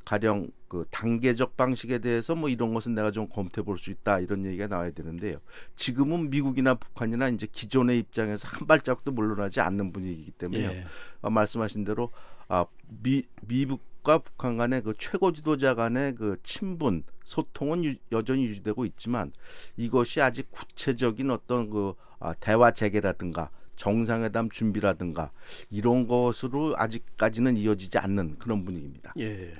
가령 0.05 0.49
그 0.67 0.85
단계적 0.91 1.57
방식에 1.57 1.99
대해서 1.99 2.35
뭐 2.35 2.47
이런 2.49 2.73
것은 2.73 2.95
내가 2.95 3.11
좀 3.11 3.27
검토해 3.27 3.65
볼 3.65 3.77
수 3.77 3.91
있다 3.91 4.19
이런 4.19 4.45
얘기가 4.45 4.67
나와야 4.67 4.91
되는데요. 4.91 5.39
지금은 5.75 6.29
미국이나 6.29 6.75
북한이나 6.75 7.27
이제 7.29 7.47
기존의 7.51 7.99
입장에서 7.99 8.47
한 8.47 8.67
발짝도 8.67 9.11
물러나지 9.11 9.59
않는 9.61 9.91
분위기이기 9.91 10.31
때문에 10.31 10.63
예. 10.63 10.85
아, 11.21 11.29
말씀하신 11.29 11.83
대로 11.83 12.11
아, 12.47 12.65
미, 13.03 13.23
미국과 13.41 14.19
북한 14.19 14.57
간의 14.57 14.83
그 14.83 14.93
최고 14.97 15.31
지도자 15.33 15.73
간의 15.75 16.15
그 16.15 16.37
친분 16.43 17.03
소통은 17.25 17.83
유, 17.83 17.95
여전히 18.11 18.45
유지되고 18.45 18.85
있지만 18.85 19.31
이것이 19.77 20.21
아직 20.21 20.51
구체적인 20.51 21.31
어떤 21.31 21.69
그 21.69 21.93
아, 22.19 22.33
대화 22.35 22.71
재개라든가 22.71 23.49
정상회담 23.75 24.49
준비라든가 24.49 25.31
이런 25.69 26.07
것으로 26.07 26.75
아직까지는 26.77 27.57
이어지지 27.57 27.97
않는 27.97 28.37
그런 28.37 28.63
분위기입니다. 28.63 29.13
예. 29.19 29.51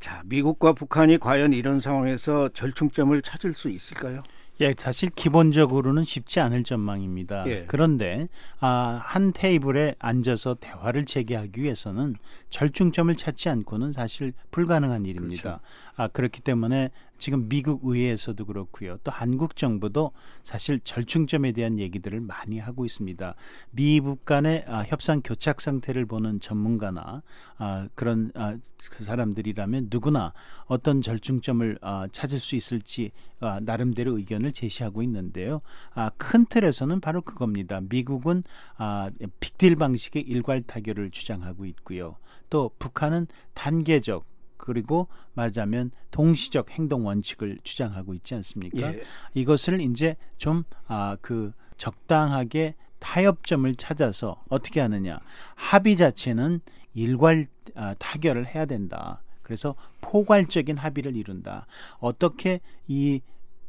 자, 0.00 0.22
미국과 0.24 0.72
북한이 0.72 1.18
과연 1.18 1.52
이런 1.52 1.78
상황에서 1.78 2.48
절충점을 2.48 3.20
찾을 3.22 3.52
수 3.52 3.68
있을까요? 3.68 4.22
예, 4.62 4.74
사실 4.76 5.08
기본적으로는 5.10 6.04
쉽지 6.04 6.40
않을 6.40 6.64
전망입니다. 6.64 7.46
예. 7.46 7.64
그런데 7.66 8.28
아, 8.60 9.00
한 9.02 9.32
테이블에 9.32 9.94
앉아서 9.98 10.56
대화를 10.60 11.06
재개하기 11.06 11.62
위해서는 11.62 12.16
절충점을 12.50 13.14
찾지 13.14 13.48
않고는 13.48 13.92
사실 13.92 14.32
불가능한 14.50 15.06
일입니다. 15.06 15.42
그렇죠. 15.42 15.60
아, 15.96 16.08
그렇기 16.08 16.42
때문에 16.42 16.90
지금 17.20 17.48
미국 17.48 17.82
의회에서도 17.84 18.44
그렇고요. 18.46 18.96
또 19.04 19.12
한국 19.12 19.54
정부도 19.54 20.12
사실 20.42 20.80
절충점에 20.80 21.52
대한 21.52 21.78
얘기들을 21.78 22.18
많이 22.20 22.58
하고 22.58 22.86
있습니다. 22.86 23.34
미북 23.70 24.24
간의 24.24 24.64
아, 24.66 24.82
협상 24.82 25.20
교착 25.22 25.60
상태를 25.60 26.06
보는 26.06 26.40
전문가나 26.40 27.22
아, 27.58 27.88
그런 27.94 28.32
아, 28.34 28.56
그 28.90 29.04
사람들이라면 29.04 29.88
누구나 29.90 30.32
어떤 30.64 31.02
절충점을 31.02 31.78
아, 31.82 32.08
찾을 32.10 32.40
수 32.40 32.56
있을지 32.56 33.12
아, 33.38 33.60
나름대로 33.62 34.16
의견을 34.16 34.52
제시하고 34.52 35.02
있는데요. 35.02 35.60
아, 35.92 36.10
큰 36.16 36.46
틀에서는 36.46 37.00
바로 37.00 37.20
그겁니다. 37.20 37.80
미국은 37.82 38.44
아, 38.78 39.10
빅딜 39.40 39.76
방식의 39.76 40.22
일괄 40.22 40.62
타결을 40.62 41.10
주장하고 41.10 41.66
있고요. 41.66 42.16
또 42.48 42.70
북한은 42.78 43.26
단계적 43.52 44.24
그리고 44.60 45.08
말하자면 45.34 45.90
동시적 46.10 46.70
행동 46.70 47.06
원칙을 47.06 47.58
주장하고 47.62 48.12
있지 48.14 48.34
않습니까? 48.34 48.92
예. 48.94 49.02
이것을 49.34 49.80
이제 49.80 50.16
좀 50.38 50.64
아 50.86 51.16
그 51.22 51.52
적당하게 51.78 52.74
타협점을 52.98 53.74
찾아서 53.76 54.42
어떻게 54.50 54.80
하느냐 54.80 55.18
합의 55.54 55.96
자체는 55.96 56.60
일괄 56.92 57.46
아, 57.74 57.94
타결을 57.98 58.46
해야 58.46 58.66
된다. 58.66 59.22
그래서 59.42 59.74
포괄적인 60.02 60.76
합의를 60.76 61.16
이룬다. 61.16 61.66
어떻게 61.98 62.60
이 62.86 63.20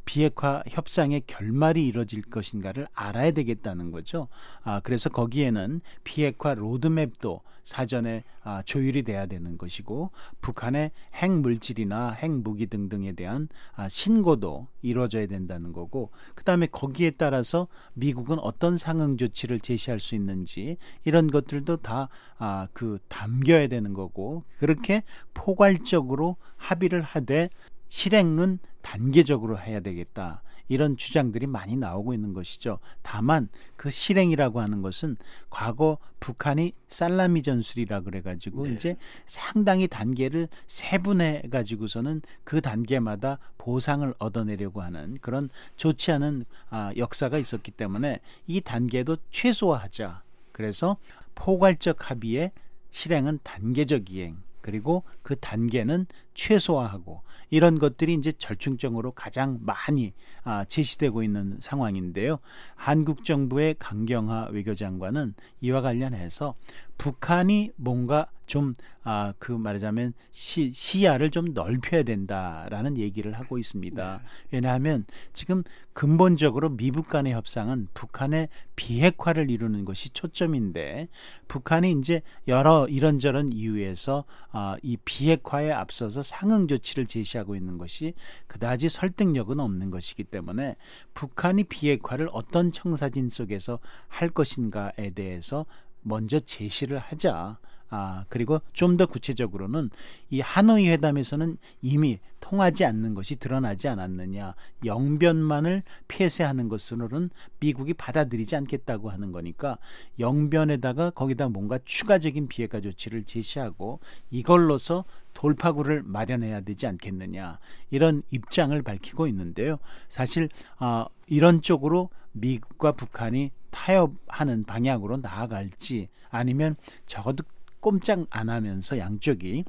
비핵화 0.04 0.62
협상의 0.68 1.22
결말이 1.26 1.86
이뤄질 1.86 2.22
것인가를 2.22 2.86
알아야 2.92 3.30
되겠다는 3.30 3.92
거죠. 3.92 4.28
아, 4.62 4.80
그래서 4.80 5.08
거기에는 5.08 5.80
비핵화 6.04 6.54
로드맵도 6.54 7.40
사전에 7.62 8.24
아, 8.42 8.62
조율이 8.62 9.02
돼야 9.02 9.26
되는 9.26 9.56
것이고 9.56 10.10
북한의 10.40 10.90
핵 11.14 11.30
물질이나 11.30 12.10
핵 12.10 12.30
무기 12.30 12.66
등등에 12.66 13.12
대한 13.12 13.48
아, 13.74 13.88
신고도 13.88 14.66
이루어져야 14.82 15.26
된다는 15.26 15.72
거고 15.72 16.10
그다음에 16.34 16.66
거기에 16.66 17.10
따라서 17.10 17.68
미국은 17.94 18.38
어떤 18.40 18.76
상응 18.76 19.16
조치를 19.16 19.60
제시할 19.60 20.00
수 20.00 20.14
있는지 20.14 20.76
이런 21.04 21.30
것들도 21.30 21.76
다 21.76 22.08
아, 22.38 22.68
그 22.72 22.98
담겨야 23.08 23.68
되는 23.68 23.92
거고 23.92 24.42
그렇게 24.58 25.02
포괄적으로 25.34 26.36
합의를 26.56 27.02
하되 27.02 27.48
실행은 27.88 28.58
단계적으로 28.80 29.58
해야 29.58 29.80
되겠다. 29.80 30.42
이런 30.68 30.96
주장들이 30.96 31.46
많이 31.46 31.76
나오고 31.76 32.14
있는 32.14 32.32
것이죠. 32.32 32.78
다만 33.02 33.48
그 33.76 33.90
실행이라고 33.90 34.60
하는 34.60 34.82
것은 34.82 35.16
과거 35.50 35.98
북한이 36.20 36.72
살라미 36.88 37.42
전술이라 37.42 38.02
그래가지고 38.02 38.66
네. 38.66 38.74
이제 38.74 38.96
상당히 39.26 39.88
단계를 39.88 40.48
세분해 40.66 41.44
가지고서는 41.50 42.22
그 42.44 42.60
단계마다 42.60 43.38
보상을 43.58 44.12
얻어내려고 44.18 44.82
하는 44.82 45.18
그런 45.20 45.50
좋지 45.76 46.12
않은 46.12 46.44
아, 46.70 46.92
역사가 46.96 47.38
있었기 47.38 47.72
때문에 47.72 48.20
이 48.46 48.60
단계도 48.60 49.16
최소화하자. 49.30 50.22
그래서 50.52 50.96
포괄적 51.34 52.10
합의의 52.10 52.52
실행은 52.90 53.38
단계적 53.42 54.10
이행 54.10 54.36
그리고 54.62 55.02
그 55.22 55.36
단계는 55.38 56.06
최소화하고 56.34 57.22
이런 57.50 57.78
것들이 57.78 58.14
이제 58.14 58.32
절충점으로 58.32 59.12
가장 59.12 59.58
많이 59.60 60.14
아, 60.42 60.64
제시되고 60.64 61.22
있는 61.22 61.58
상황인데요. 61.60 62.38
한국 62.74 63.26
정부의 63.26 63.76
강경화 63.78 64.48
외교장관은 64.52 65.34
이와 65.60 65.82
관련해서 65.82 66.54
북한이 67.02 67.72
뭔가 67.74 68.28
좀 68.46 68.74
아, 69.02 69.34
그 69.40 69.50
말하자면 69.50 70.12
시, 70.30 70.70
시야를 70.72 71.30
좀 71.30 71.52
넓혀야 71.52 72.04
된다라는 72.04 72.96
얘기를 72.96 73.32
하고 73.32 73.58
있습니다. 73.58 74.20
왜냐하면 74.52 75.04
지금 75.32 75.64
근본적으로 75.94 76.68
미북 76.68 77.08
간의 77.08 77.32
협상은 77.32 77.88
북한의 77.92 78.48
비핵화를 78.76 79.50
이루는 79.50 79.84
것이 79.84 80.10
초점인데 80.10 81.08
북한이 81.48 81.90
이제 81.98 82.22
여러 82.46 82.86
이런저런 82.86 83.52
이유에서 83.52 84.24
아, 84.52 84.76
이 84.82 84.96
비핵화에 85.04 85.72
앞서서 85.72 86.22
상응 86.22 86.68
조치를 86.68 87.06
제시하고 87.06 87.56
있는 87.56 87.78
것이 87.78 88.14
그다지 88.46 88.88
설득력은 88.88 89.58
없는 89.58 89.90
것이기 89.90 90.22
때문에 90.22 90.76
북한이 91.14 91.64
비핵화를 91.64 92.28
어떤 92.32 92.70
청사진 92.70 93.28
속에서 93.28 93.80
할 94.06 94.28
것인가에 94.28 95.10
대해서 95.16 95.66
먼저 96.02 96.40
제시를 96.40 96.98
하자. 96.98 97.58
아, 97.94 98.24
그리고 98.30 98.58
좀 98.72 98.96
더 98.96 99.04
구체적으로는 99.04 99.90
이 100.30 100.40
하노이 100.40 100.88
회담에서는 100.88 101.58
이미 101.82 102.20
통하지 102.40 102.86
않는 102.86 103.12
것이 103.12 103.36
드러나지 103.36 103.86
않았느냐. 103.86 104.54
영변만을 104.84 105.82
폐쇄하는 106.08 106.68
것으로는 106.70 107.28
미국이 107.60 107.92
받아들이지 107.92 108.56
않겠다고 108.56 109.10
하는 109.10 109.30
거니까 109.30 109.76
영변에다가 110.18 111.10
거기다 111.10 111.50
뭔가 111.50 111.78
추가적인 111.84 112.48
비핵화 112.48 112.80
조치를 112.80 113.24
제시하고 113.24 114.00
이걸로서 114.30 115.04
돌파구를 115.34 116.02
마련해야 116.02 116.62
되지 116.62 116.86
않겠느냐. 116.86 117.58
이런 117.90 118.22
입장을 118.30 118.80
밝히고 118.80 119.26
있는데요. 119.28 119.78
사실 120.08 120.48
아, 120.78 121.06
이런 121.26 121.60
쪽으로 121.60 122.08
미국과 122.32 122.92
북한이 122.92 123.50
타협하는 123.72 124.62
방향으로 124.62 125.16
나아갈지 125.16 126.08
아니면 126.30 126.76
적어도 127.06 127.42
꼼짝 127.80 128.24
안 128.30 128.48
하면서 128.48 128.96
양쪽이 128.96 129.64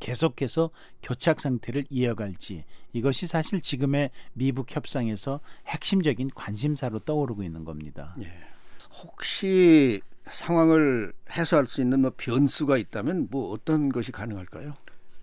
계속해서 0.00 0.70
교착 1.02 1.40
상태를 1.40 1.84
이어갈지 1.90 2.64
이것이 2.92 3.26
사실 3.26 3.60
지금의 3.60 4.10
미북 4.32 4.74
협상에서 4.74 5.40
핵심적인 5.66 6.30
관심사로 6.34 7.00
떠오르고 7.00 7.42
있는 7.42 7.64
겁니다. 7.64 8.16
예. 8.22 8.32
혹시 9.02 10.00
상황을 10.26 11.12
해소할 11.30 11.66
수 11.66 11.82
있는 11.82 12.00
뭐 12.00 12.12
변수가 12.16 12.78
있다면 12.78 13.28
뭐 13.30 13.50
어떤 13.50 13.90
것이 13.90 14.12
가능할까요? 14.12 14.74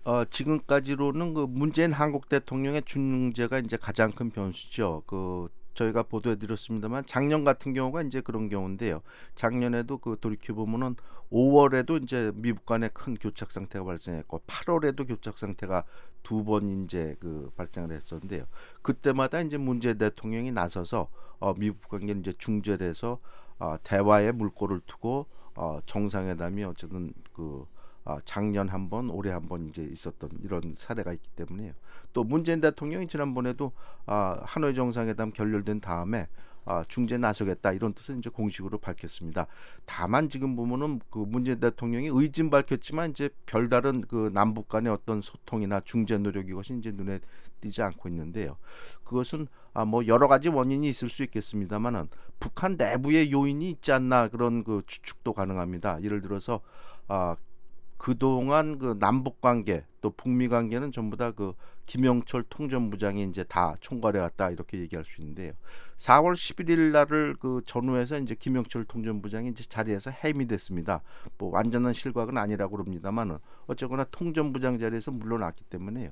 어, 0.04 0.24
지금까지로는 0.26 1.34
그 1.34 1.46
문재인 1.48 1.92
한국 1.92 2.28
대통령의 2.28 2.82
중재가 2.82 3.58
이제 3.60 3.76
가장 3.76 4.12
큰 4.12 4.30
변수죠. 4.30 5.02
그 5.06 5.48
저희가 5.74 6.04
보도해 6.04 6.36
드렸습니다만 6.36 7.04
작년 7.06 7.44
같은 7.44 7.72
경우가 7.72 8.02
이제 8.02 8.20
그런 8.20 8.48
경우인데요. 8.48 9.02
작년에도 9.34 9.98
그 9.98 10.16
돌이켜 10.20 10.54
보면은 10.54 10.96
5월에도 11.30 12.02
이제 12.02 12.32
미국 12.34 12.64
간에 12.66 12.88
큰 12.92 13.14
교착 13.14 13.50
상태가 13.50 13.84
발생했고 13.84 14.42
8월에도 14.46 15.06
교착 15.08 15.38
상태가 15.38 15.84
두 16.22 16.42
번 16.44 16.84
이제 16.84 17.16
그 17.20 17.50
발생을 17.56 17.92
했었는데요. 17.92 18.44
그때마다 18.82 19.40
이제 19.40 19.58
문재인 19.58 19.98
대통령이 19.98 20.52
나서서 20.52 21.08
어, 21.38 21.54
미국 21.54 21.86
관계를 21.88 22.20
이제 22.20 22.32
중재를 22.38 22.86
해서 22.88 23.18
어, 23.58 23.76
대화의 23.82 24.32
물꼬를 24.32 24.80
투고 24.86 25.26
어, 25.56 25.80
정상회담이 25.86 26.64
어쨌든 26.64 27.12
그 27.34 27.66
아, 28.06 28.18
작년 28.26 28.68
한 28.68 28.90
번, 28.90 29.08
올해 29.08 29.30
한 29.32 29.48
번 29.48 29.66
이제 29.68 29.82
있었던 29.82 30.30
이런 30.42 30.74
사례가 30.76 31.12
있기 31.14 31.30
때문에요. 31.36 31.72
또 32.14 32.24
문재인 32.24 32.62
대통령이 32.62 33.06
지난번에도 33.06 33.72
아, 34.06 34.40
하노이 34.44 34.74
정상회담 34.74 35.32
결렬된 35.32 35.80
다음에 35.80 36.26
아, 36.66 36.82
중재 36.88 37.18
나서겠다 37.18 37.72
이런 37.72 37.92
뜻을 37.92 38.16
이제 38.16 38.30
공식으로 38.30 38.78
밝혔습니다. 38.78 39.46
다만 39.84 40.30
지금 40.30 40.56
보면은 40.56 41.00
그 41.10 41.18
문재인 41.18 41.60
대통령이 41.60 42.08
의진 42.10 42.48
밝혔지만 42.48 43.10
이제 43.10 43.28
별다른 43.44 44.00
그 44.00 44.30
남북 44.32 44.68
간의 44.68 44.90
어떤 44.90 45.20
소통이나 45.20 45.80
중재 45.80 46.16
노력 46.16 46.48
이것이 46.48 46.74
이제 46.78 46.90
눈에 46.90 47.20
띄지 47.60 47.82
않고 47.82 48.08
있는데요. 48.08 48.56
그것은 49.04 49.46
아, 49.74 49.84
뭐 49.84 50.06
여러 50.06 50.26
가지 50.28 50.48
원인이 50.48 50.88
있을 50.88 51.10
수 51.10 51.22
있겠습니다만은 51.24 52.08
북한 52.40 52.76
내부의 52.76 53.30
요인이 53.30 53.68
있지 53.70 53.92
않나 53.92 54.28
그런 54.28 54.64
그 54.64 54.82
추측도 54.86 55.34
가능합니다. 55.34 56.02
예를 56.02 56.22
들어서 56.22 56.60
아, 57.08 57.36
그동안 58.04 58.78
그 58.78 58.98
남북 58.98 59.40
관계 59.40 59.86
또 60.02 60.10
북미 60.10 60.48
관계는 60.48 60.92
전부 60.92 61.16
다 61.16 61.32
그 61.32 61.54
김영철 61.86 62.44
통전부장이 62.50 63.24
이제 63.24 63.44
다 63.44 63.76
총괄해 63.80 64.18
왔다 64.18 64.50
이렇게 64.50 64.78
얘기할 64.78 65.06
수 65.06 65.22
있는데요. 65.22 65.52
4월 65.96 66.34
11일 66.34 66.90
날을 66.90 67.36
그 67.38 67.62
전후해서 67.66 68.18
이제 68.18 68.34
김영철 68.34 68.84
통전부장이 68.84 69.48
이제 69.50 69.64
자리에서 69.64 70.10
해임이 70.10 70.46
됐습니다. 70.48 71.02
뭐 71.38 71.50
완전한 71.50 71.92
실각은 71.92 72.36
아니라고 72.36 72.76
그럽니다만은 72.76 73.38
어쨌거나 73.66 74.04
통전부장 74.10 74.78
자리에서 74.78 75.10
물러났기 75.10 75.64
때문에요. 75.64 76.10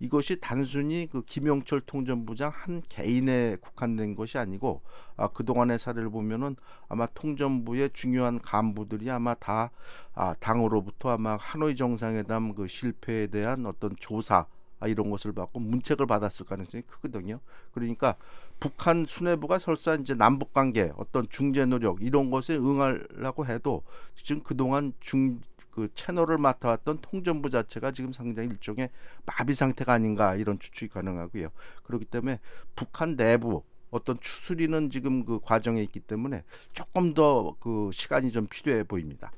이것이 0.00 0.40
단순히 0.40 1.08
그 1.10 1.22
김영철 1.24 1.82
통전부장 1.82 2.50
한 2.54 2.82
개인에 2.88 3.56
국한된 3.60 4.16
것이 4.16 4.38
아니고 4.38 4.82
아, 5.16 5.28
그동안의 5.28 5.78
사례를 5.78 6.10
보면은 6.10 6.56
아마 6.88 7.06
통전부의 7.06 7.90
중요한 7.92 8.40
간부들이 8.40 9.10
아마 9.10 9.34
다 9.34 9.70
아, 10.14 10.34
당으로부터 10.40 11.10
아마 11.10 11.36
하노이 11.36 11.76
정상회담 11.76 12.54
그 12.54 12.66
실패에 12.66 13.28
대한 13.28 13.66
어떤 13.66 13.94
조사 13.98 14.46
아, 14.80 14.88
이런 14.88 15.10
것을 15.10 15.32
받고 15.32 15.60
문책을 15.60 16.06
받았을 16.06 16.46
가능성이 16.46 16.82
크거든요. 16.82 17.38
그러니까 17.72 18.16
북한 18.60 19.06
수뇌부가 19.08 19.58
설사 19.58 19.94
이제 19.94 20.14
남북 20.14 20.52
관계 20.52 20.92
어떤 20.96 21.26
중재 21.30 21.64
노력 21.64 22.02
이런 22.02 22.30
것에 22.30 22.56
응하려고 22.56 23.46
해도 23.46 23.82
지금 24.14 24.42
그동안 24.42 24.92
중 25.00 25.38
그 25.70 25.88
채널을 25.94 26.38
맡아왔던 26.38 26.98
통전부 27.00 27.48
자체가 27.48 27.92
지금 27.92 28.12
상당히 28.12 28.48
일종의 28.50 28.90
마비 29.24 29.54
상태가 29.54 29.92
아닌가 29.92 30.34
이런 30.34 30.58
추측이 30.58 30.88
가능하고요. 30.88 31.48
그렇기 31.84 32.04
때문에 32.06 32.40
북한 32.74 33.16
내부 33.16 33.62
어떤 33.90 34.18
추스리는 34.20 34.90
지금 34.90 35.24
그 35.24 35.40
과정에 35.40 35.82
있기 35.82 36.00
때문에 36.00 36.44
조금 36.72 37.14
더 37.14 37.56
그 37.60 37.90
시간이 37.92 38.30
좀 38.30 38.46
필요해 38.46 38.84
보입니다. 38.84 39.32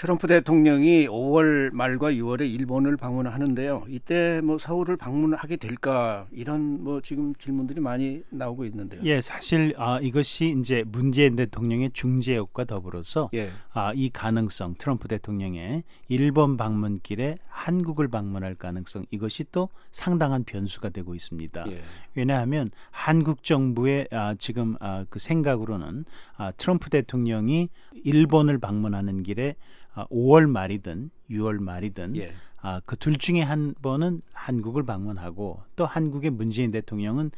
트럼프 0.00 0.26
대통령이 0.26 1.08
5월 1.08 1.74
말과 1.74 2.10
6월에 2.10 2.50
일본을 2.50 2.96
방문하는데요. 2.96 3.84
이때 3.90 4.40
뭐 4.42 4.56
서울을 4.56 4.96
방문하게 4.96 5.56
될까 5.56 6.26
이런 6.32 6.82
뭐 6.82 7.02
지금 7.02 7.34
질문들이 7.34 7.82
많이 7.82 8.22
나오고 8.30 8.64
있는데요. 8.64 9.02
예, 9.04 9.20
사실 9.20 9.74
아, 9.76 10.00
이것이 10.00 10.56
이제 10.58 10.84
문재인 10.86 11.36
대통령의 11.36 11.90
중재역과 11.92 12.64
더불어서 12.64 13.28
예. 13.34 13.50
아, 13.74 13.92
이 13.94 14.08
가능성 14.08 14.76
트럼프 14.78 15.06
대통령의 15.06 15.84
일본 16.08 16.56
방문길에 16.56 17.36
한국을 17.50 18.08
방문할 18.08 18.54
가능성 18.54 19.04
이것이 19.10 19.44
또 19.52 19.68
상당한 19.90 20.44
변수가 20.44 20.88
되고 20.88 21.14
있습니다. 21.14 21.66
예. 21.72 21.82
왜냐하면 22.14 22.70
한국 22.90 23.44
정부의 23.44 24.08
아, 24.12 24.34
지금 24.38 24.76
아, 24.80 25.04
그 25.10 25.18
생각으로는 25.18 26.06
아, 26.38 26.52
트럼프 26.52 26.88
대통령이 26.88 27.68
일본을 28.04 28.58
방문하는 28.58 29.22
길에 29.22 29.56
아, 29.94 30.06
5월 30.06 30.48
말이든 30.48 31.10
6월 31.30 31.60
말이든 31.60 32.16
예. 32.16 32.32
아, 32.62 32.80
그 32.84 32.96
둘 32.96 33.16
중에 33.16 33.40
한 33.42 33.74
번은 33.82 34.22
한국을 34.32 34.84
방문하고 34.84 35.62
또 35.76 35.86
한국의 35.86 36.30
문재인 36.30 36.70
대통령은 36.70 37.30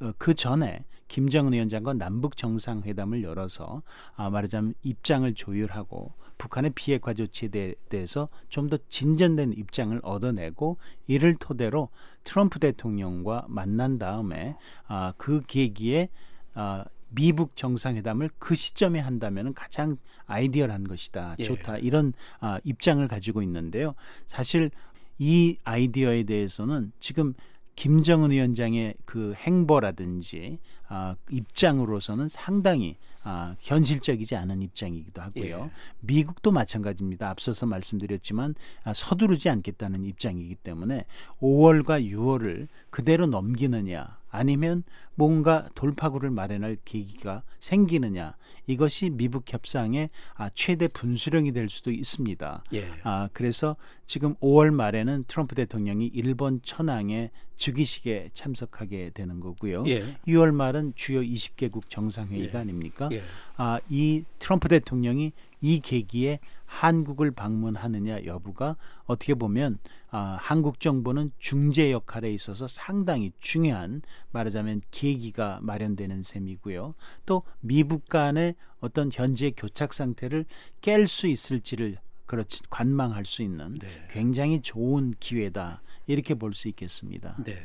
어, 0.00 0.12
그 0.18 0.34
전에 0.34 0.84
김정은 1.08 1.52
위원장과 1.52 1.94
남북 1.94 2.36
정상회담을 2.36 3.22
열어서 3.22 3.82
아, 4.16 4.28
말하자면 4.30 4.74
입장을 4.82 5.32
조율하고 5.34 6.12
북한의 6.38 6.72
비핵화 6.74 7.14
조치에 7.14 7.48
대, 7.48 7.74
대해서 7.88 8.28
좀 8.50 8.68
더 8.68 8.76
진전된 8.88 9.52
입장을 9.54 9.98
얻어내고 10.02 10.76
이를 11.06 11.36
토대로 11.36 11.88
트럼프 12.24 12.58
대통령과 12.58 13.46
만난 13.48 13.98
다음에 13.98 14.56
아, 14.86 15.14
그 15.16 15.40
계기에 15.46 16.10
아, 16.54 16.84
미북 17.08 17.56
정상회담을 17.56 18.30
그 18.38 18.54
시점에 18.54 18.98
한다면 18.98 19.54
가장 19.54 19.96
아이디어한 20.26 20.88
것이다. 20.88 21.36
예. 21.38 21.44
좋다. 21.44 21.78
이런 21.78 22.12
아, 22.40 22.58
입장을 22.64 23.06
가지고 23.08 23.42
있는데요. 23.42 23.94
사실 24.26 24.70
이 25.18 25.56
아이디어에 25.64 26.24
대해서는 26.24 26.92
지금 27.00 27.34
김정은 27.74 28.30
위원장의 28.30 28.94
그 29.04 29.34
행보라든지 29.36 30.58
아, 30.88 31.16
입장으로서는 31.30 32.28
상당히 32.28 32.96
아, 33.22 33.56
현실적이지 33.58 34.36
않은 34.36 34.62
입장이기도 34.62 35.20
하고요. 35.20 35.64
예. 35.64 35.70
미국도 36.00 36.52
마찬가지입니다. 36.52 37.28
앞서서 37.28 37.66
말씀드렸지만 37.66 38.54
아, 38.84 38.92
서두르지 38.94 39.48
않겠다는 39.48 40.04
입장이기 40.04 40.54
때문에 40.54 41.04
5월과 41.40 42.08
6월을 42.08 42.68
그대로 42.90 43.26
넘기느냐 43.26 44.15
아니면 44.30 44.82
뭔가 45.14 45.68
돌파구를 45.74 46.30
마련할 46.30 46.76
계기가 46.84 47.42
생기느냐 47.60 48.34
이것이 48.66 49.10
미북 49.10 49.52
협상의 49.52 50.10
아, 50.34 50.50
최대 50.50 50.88
분수령이 50.88 51.52
될 51.52 51.68
수도 51.68 51.90
있습니다. 51.90 52.64
예. 52.74 52.90
아, 53.04 53.28
그래서 53.32 53.76
지금 54.06 54.34
5월 54.36 54.74
말에는 54.74 55.24
트럼프 55.28 55.54
대통령이 55.54 56.06
일본 56.08 56.60
천황의 56.62 57.30
즉위식에 57.56 58.30
참석하게 58.34 59.10
되는 59.14 59.40
거고요. 59.40 59.84
예. 59.86 60.16
6월 60.26 60.52
말은 60.52 60.92
주요 60.96 61.20
20개국 61.20 61.88
정상회의가 61.88 62.58
예. 62.58 62.62
아닙니까? 62.62 63.08
예. 63.12 63.22
아, 63.56 63.78
이 63.88 64.24
트럼프 64.38 64.68
대통령이 64.68 65.32
이 65.66 65.80
계기에 65.80 66.38
한국을 66.64 67.32
방문하느냐 67.32 68.24
여부가 68.24 68.76
어떻게 69.04 69.34
보면 69.34 69.78
아, 70.10 70.38
한국 70.40 70.78
정부는 70.78 71.32
중재 71.38 71.90
역할에 71.90 72.32
있어서 72.32 72.68
상당히 72.68 73.32
중요한 73.40 74.02
말하자면 74.30 74.82
계기가 74.92 75.58
마련되는 75.62 76.22
셈이고요. 76.22 76.94
또 77.26 77.42
미북 77.58 78.08
간의 78.08 78.54
어떤 78.78 79.10
현재 79.12 79.50
교착 79.56 79.92
상태를 79.92 80.44
깰 80.82 81.08
수 81.08 81.26
있을지를 81.26 81.98
그렇지 82.26 82.62
관망할 82.70 83.24
수 83.24 83.42
있는 83.42 83.74
네. 83.74 84.06
굉장히 84.10 84.60
좋은 84.60 85.14
기회다 85.18 85.82
이렇게 86.06 86.34
볼 86.34 86.54
수 86.54 86.68
있겠습니다. 86.68 87.34
네. 87.44 87.58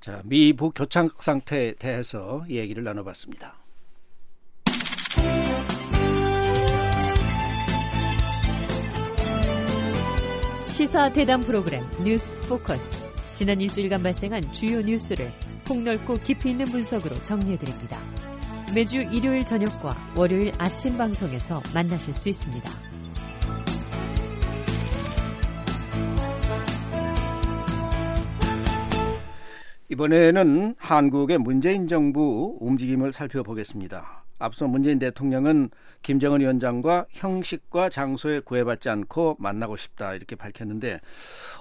자, 0.00 0.22
미북 0.24 0.72
교착 0.74 1.22
상태에 1.22 1.74
대해서 1.74 2.46
얘기를 2.48 2.82
나눠봤습니다. 2.82 3.67
시사 10.78 11.10
대담 11.10 11.40
프로그램 11.40 11.82
뉴스 12.04 12.40
포커스. 12.42 13.04
지난 13.34 13.60
일주일간 13.60 14.00
발생한 14.00 14.52
주요 14.52 14.80
뉴스를 14.80 15.28
폭넓고 15.66 16.14
깊이 16.22 16.50
있는 16.50 16.66
분석으로 16.66 17.20
정리해드립니다. 17.24 18.00
매주 18.72 18.98
일요일 18.98 19.44
저녁과 19.44 20.12
월요일 20.14 20.52
아침 20.56 20.96
방송에서 20.96 21.60
만나실 21.74 22.14
수 22.14 22.28
있습니다. 22.28 22.70
이번에는 29.88 30.76
한국의 30.78 31.38
문재인 31.38 31.88
정부 31.88 32.56
움직임을 32.60 33.12
살펴보겠습니다. 33.12 34.27
앞서 34.38 34.66
문재인 34.66 34.98
대통령은 34.98 35.70
김정은 36.02 36.40
위원장과 36.40 37.06
형식과 37.10 37.88
장소에 37.88 38.40
구애받지 38.40 38.88
않고 38.88 39.36
만나고 39.38 39.76
싶다 39.76 40.14
이렇게 40.14 40.36
밝혔는데 40.36 41.00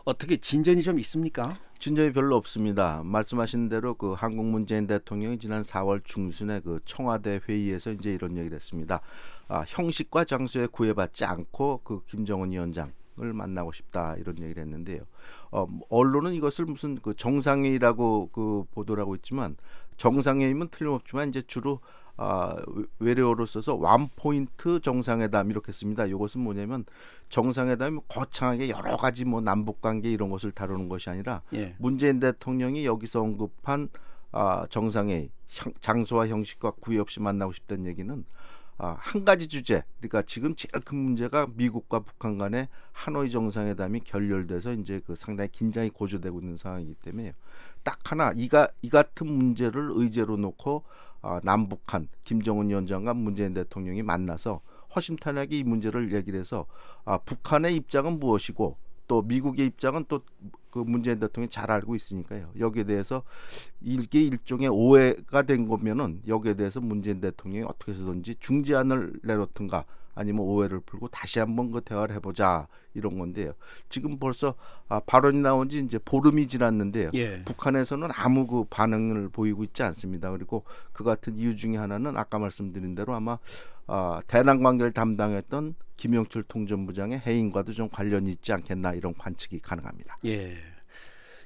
어떻게 0.06 0.38
진전이 0.38 0.84
좀 0.84 1.00
있습니까? 1.00 1.58
진전이 1.80 2.14
별로 2.14 2.36
없습니다. 2.36 3.02
말씀하신 3.04 3.70
대로 3.70 3.94
그 3.96 4.14
한국 4.14 4.46
문재인 4.46 4.88
대통령이 4.88 5.38
지난 5.38 5.62
4월 5.62 6.04
중순에 6.04 6.62
그 6.62 6.80
청와대 6.86 7.40
회의에서 7.48 7.92
이제 7.92 8.14
이런 8.14 8.38
얘기를 8.38 8.56
했습니다. 8.56 9.02
아, 9.48 9.64
형식과 9.68 10.26
장소에 10.26 10.68
구애받지 10.68 11.26
않고 11.26 11.82
그 11.84 12.02
김정은 12.08 12.52
위원장 12.52 12.92
을 13.20 13.34
만나고 13.34 13.72
싶다 13.72 14.16
이런 14.18 14.38
얘기를 14.38 14.62
했는데요. 14.62 15.02
어, 15.50 15.66
언론은 15.90 16.34
이것을 16.34 16.66
무슨 16.66 16.98
그 16.98 17.16
정상회의라고 17.16 18.30
그 18.32 18.64
보도를 18.76 19.02
하고 19.02 19.16
있지만 19.16 19.58
정상회의면 19.98 20.70
틀림없지만 20.70 21.30
이제 21.30 21.42
주로 21.42 21.80
아, 22.18 22.56
외래어로 23.00 23.46
써서 23.46 23.76
원 23.76 24.10
포인트 24.16 24.80
정상회담 24.80 25.52
이렇게 25.52 25.72
씁니다. 25.72 26.06
이것은 26.06 26.42
뭐냐면 26.42 26.84
정상회담이 27.30 28.00
거창하게 28.08 28.70
여러 28.70 28.98
가지 28.98 29.24
뭐 29.26 29.40
남북 29.42 29.82
관계 29.82 30.12
이런 30.12 30.30
것을 30.30 30.52
다루는 30.52 30.90
것이 30.90 31.10
아니라 31.10 31.42
예. 31.54 31.76
문재인 31.78 32.20
대통령이 32.20 32.86
여기서 32.86 33.22
언급한 33.22 33.90
아, 34.32 34.66
정상회의 34.70 35.30
형- 35.48 35.74
장소와 35.80 36.28
형식과 36.28 36.72
구애 36.80 36.98
없이 36.98 37.20
만나고 37.22 37.54
싶다는 37.54 37.86
얘기는 37.86 38.26
아, 38.80 38.96
한 39.00 39.26
가지 39.26 39.48
주제 39.48 39.84
그러니까 40.00 40.22
지금 40.22 40.56
제일 40.56 40.72
큰 40.84 40.98
문제가 40.98 41.48
미국과 41.56 42.02
북한 42.02 42.38
간의 42.38 42.68
하노이 42.92 43.32
정상회담이 43.32 44.02
결렬돼서 44.02 44.74
이제 44.74 45.00
그 45.06 45.16
상당히 45.16 45.50
긴장이 45.52 45.90
고조되고 45.90 46.40
있는 46.42 46.58
상황이기 46.58 46.96
때문에 46.96 47.34
딱 47.84 47.98
하나 48.12 48.34
이가 48.36 48.68
이 48.82 48.90
같은 48.90 49.28
문제를 49.28 49.92
의제로 49.96 50.38
놓고 50.38 50.84
아, 51.28 51.40
남북한 51.44 52.08
김정은 52.24 52.70
위원장과 52.70 53.14
문재인 53.14 53.54
대통령이 53.54 54.02
만나서 54.04 54.62
허심탄회하게 54.96 55.60
이 55.60 55.64
문제를 55.64 56.14
얘기를 56.14 56.40
해서 56.40 56.66
아, 57.06 57.18
북한의 57.18 57.76
입장은 57.76 58.20
무엇이고 58.20 58.78
또 59.08 59.22
미국의 59.22 59.68
입장은 59.68 60.06
또 60.08 60.22
그 60.78 60.84
문재인 60.86 61.20
대통령이 61.20 61.50
잘 61.50 61.72
알고 61.72 61.96
있으니까요. 61.96 62.52
여기에 62.60 62.84
대해서 62.84 63.24
일개 63.82 64.22
일종의 64.22 64.68
오해가 64.70 65.42
된 65.42 65.68
거면은 65.68 66.22
여기에 66.28 66.54
대해서 66.54 66.80
문재인 66.80 67.20
대통령이 67.20 67.66
어떻게 67.68 67.94
해서든지 67.94 68.36
중재안을 68.40 69.14
내놓든가 69.24 69.86
아니면 70.18 70.42
오해를 70.42 70.80
풀고 70.80 71.10
다시 71.10 71.40
한번 71.40 71.72
그 71.72 71.82
대화를 71.82 72.16
해보자 72.16 72.68
이런 72.94 73.18
건데요. 73.18 73.54
지금 73.90 74.18
벌써 74.18 74.56
아, 74.90 75.00
발언이 75.00 75.40
나온 75.40 75.70
지 75.70 75.80
이제 75.80 76.00
보름이 76.00 76.48
지났는데요. 76.48 77.12
예. 77.14 77.44
북한에서는 77.44 78.10
아무 78.14 78.48
그 78.48 78.66
반응을 78.70 79.30
보이고 79.30 79.64
있지 79.64 79.84
않습니다. 79.84 80.32
그리고 80.32 80.64
그 80.92 81.04
같은 81.04 81.38
이유 81.38 81.56
중에 81.56 81.78
하나는 81.78 82.18
아까 82.18 82.40
말씀드린 82.40 82.96
대로 82.96 83.14
아마 83.14 83.38
아, 83.86 84.22
대남 84.28 84.64
관계를 84.64 84.92
담당했던 84.92 85.76
김영철 85.96 86.44
통전부장의 86.44 87.22
해임과도 87.26 87.74
좀 87.74 87.90
관련이 87.90 88.32
있지 88.32 88.52
않겠나 88.52 88.94
이런 88.94 89.14
관측이 89.16 89.60
가능합니다. 89.60 90.18
예. 90.26 90.58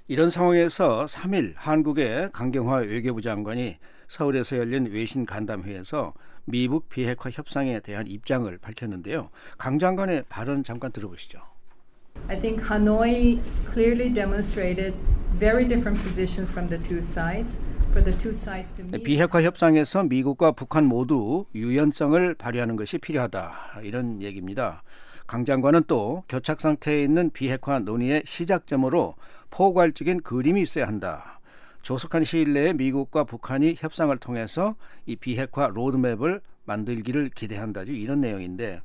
이런 0.07 0.29
상황에서 0.29 1.05
3일 1.05 1.53
한국의 1.55 2.31
강경화 2.33 2.77
외교부 2.77 3.21
장관이 3.21 3.77
서울에서 4.09 4.57
열린 4.57 4.87
외신 4.87 5.25
간담회에서 5.25 6.13
미북 6.45 6.89
비핵화 6.89 7.29
협상에 7.29 7.79
대한 7.79 8.07
입장을 8.07 8.55
밝혔는데요. 8.57 9.29
강 9.57 9.79
장관의 9.79 10.25
발언 10.29 10.63
잠깐 10.63 10.91
들어보시죠. 10.91 11.39
I 12.27 12.39
think 12.39 12.63
Hanoi 12.63 13.41
clearly 13.73 14.13
demonstrated 14.13 14.95
very 15.39 15.67
different 15.67 16.01
positions 16.03 16.51
from 16.51 16.69
the 16.69 16.81
two 16.83 16.99
sides. 16.99 17.57
For 17.91 18.03
the 18.03 18.17
two 18.17 18.31
sides 18.33 18.73
to 18.75 18.85
meet. 18.85 19.03
비핵화 19.03 19.41
협상에서 19.41 20.03
미국과 20.03 20.51
북한 20.53 20.85
모두 20.85 21.45
유연성을 21.55 22.35
발휘하는 22.35 22.75
것이 22.75 22.97
필요하다. 22.97 23.81
이런 23.83 24.21
얘기입니다. 24.21 24.83
강 25.27 25.45
장관은 25.45 25.83
또 25.87 26.23
교착 26.27 26.61
상태에 26.61 27.03
있는 27.03 27.29
비핵화 27.29 27.79
논의의 27.79 28.23
시작점으로 28.25 29.15
포괄적인 29.49 30.21
그림이 30.21 30.61
있어야 30.61 30.87
한다. 30.87 31.30
조속한 31.81 32.23
시일 32.23 32.53
내에 32.53 32.73
미국과 32.73 33.23
북한이 33.23 33.75
협상을 33.77 34.15
통해서 34.17 34.75
이 35.05 35.15
비핵화 35.15 35.67
로드맵을 35.67 36.41
만들기를 36.65 37.29
기대한다. 37.29 37.83
이런 37.83 38.21
내용인데 38.21 38.81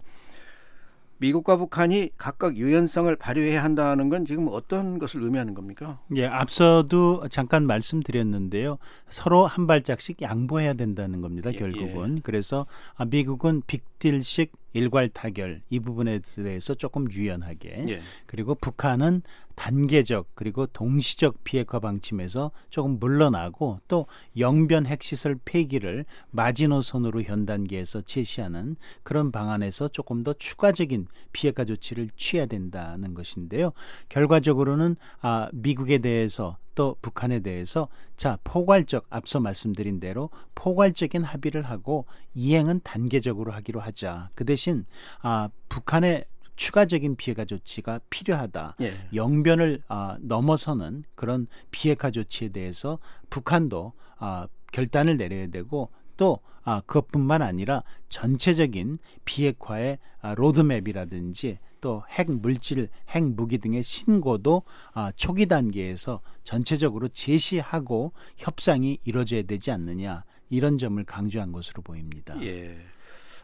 미국과 1.19 1.57
북한이 1.57 2.11
각각 2.19 2.57
유연성을 2.57 3.15
발휘해야 3.17 3.65
한다는 3.65 4.09
건 4.09 4.27
지금 4.27 4.49
어떤 4.51 4.99
것을 4.99 5.23
의미하는 5.23 5.55
겁니까? 5.55 5.99
예, 6.15 6.27
앞서도 6.27 7.29
잠깐 7.31 7.67
말씀드렸는데요. 7.67 8.79
서로 9.09 9.47
한 9.47 9.67
발짝씩 9.67 10.21
양보해야 10.21 10.75
된다는 10.75 11.23
겁니다. 11.23 11.51
예, 11.53 11.57
결국은. 11.57 12.21
그래서 12.23 12.67
아, 12.97 13.07
미국은 13.07 13.63
빅딜식 13.67 14.53
일괄 14.77 15.09
타결 15.09 15.63
이 15.71 15.81
부분에 15.81 16.21
대해서 16.37 16.75
조금 16.75 17.11
유연하게 17.11 17.87
예. 17.89 18.01
그리고 18.27 18.55
북한은 18.55 19.23
단계적 19.55 20.29
그리고 20.35 20.67
동시적 20.67 21.43
비핵화 21.43 21.81
방침에서 21.81 22.51
조금 22.69 22.99
물러나고 22.99 23.81
또 23.89 24.07
영변 24.39 24.85
핵시설 24.85 25.39
폐기를 25.47 26.05
마지노선으로 26.31 27.23
현 27.23 27.47
단계에서 27.47 28.03
제시하는 28.03 28.77
그런 29.03 29.33
방안에서 29.33 29.89
조금 29.89 30.23
더 30.23 30.35
추가적인 30.35 31.07
비핵화 31.33 31.65
조치를 31.65 32.11
취해야 32.19 32.45
된다는 32.45 33.15
것인데요. 33.15 33.73
결과적으로는 34.11 34.97
아, 35.23 35.49
미국에 35.55 35.99
대해서 35.99 36.59
또 36.77 36.97
북한에 37.03 37.41
대해서 37.41 37.89
자 38.17 38.39
포괄적 38.45 39.07
앞서 39.11 39.41
말씀드린 39.41 39.99
대로 39.99 40.31
포괄적인 40.55 41.25
합의를 41.25 41.63
하고 41.63 42.07
이행은 42.35 42.83
단계적으로 42.85 43.51
하기로 43.51 43.81
하자. 43.81 44.31
그 44.37 44.45
대신 44.45 44.87
아, 45.23 45.49
북한의 45.69 46.27
추가적인 46.55 47.17
비핵화 47.17 47.45
조치가 47.45 48.01
필요하다. 48.09 48.77
예. 48.83 48.95
영변을 49.15 49.83
아, 49.89 50.17
넘어서는 50.21 51.05
그런 51.15 51.49
비핵화 51.71 52.11
조치에 52.11 52.51
대해서 52.51 52.99
북한도 53.31 53.93
아, 54.19 54.47
결단을 54.73 55.17
내려야 55.17 55.49
되고 55.49 55.91
또 56.17 56.39
아, 56.63 56.83
그것뿐만 56.87 57.43
아니라 57.43 57.83
전체적인 58.11 58.99
비핵화의 59.25 59.99
아, 60.21 60.35
로드맵이라든지 60.35 61.59
또 61.87 62.03
핵 62.09 62.29
물질, 62.29 62.89
핵 63.11 63.23
무기 63.23 63.59
등의 63.59 63.85
신고도 63.85 64.63
아, 64.93 65.13
초기 65.15 65.47
단계에서 65.47 66.21
전체적으로 66.43 67.07
제시하고 67.07 68.13
협상이 68.37 68.99
이루어져야 69.05 69.43
되지 69.43 69.71
않느냐 69.71 70.25
이런 70.51 70.79
점을 70.79 71.03
강조한 71.05 71.53
것으로 71.53 71.83
보입니다. 71.83 72.35
예. 72.43 72.77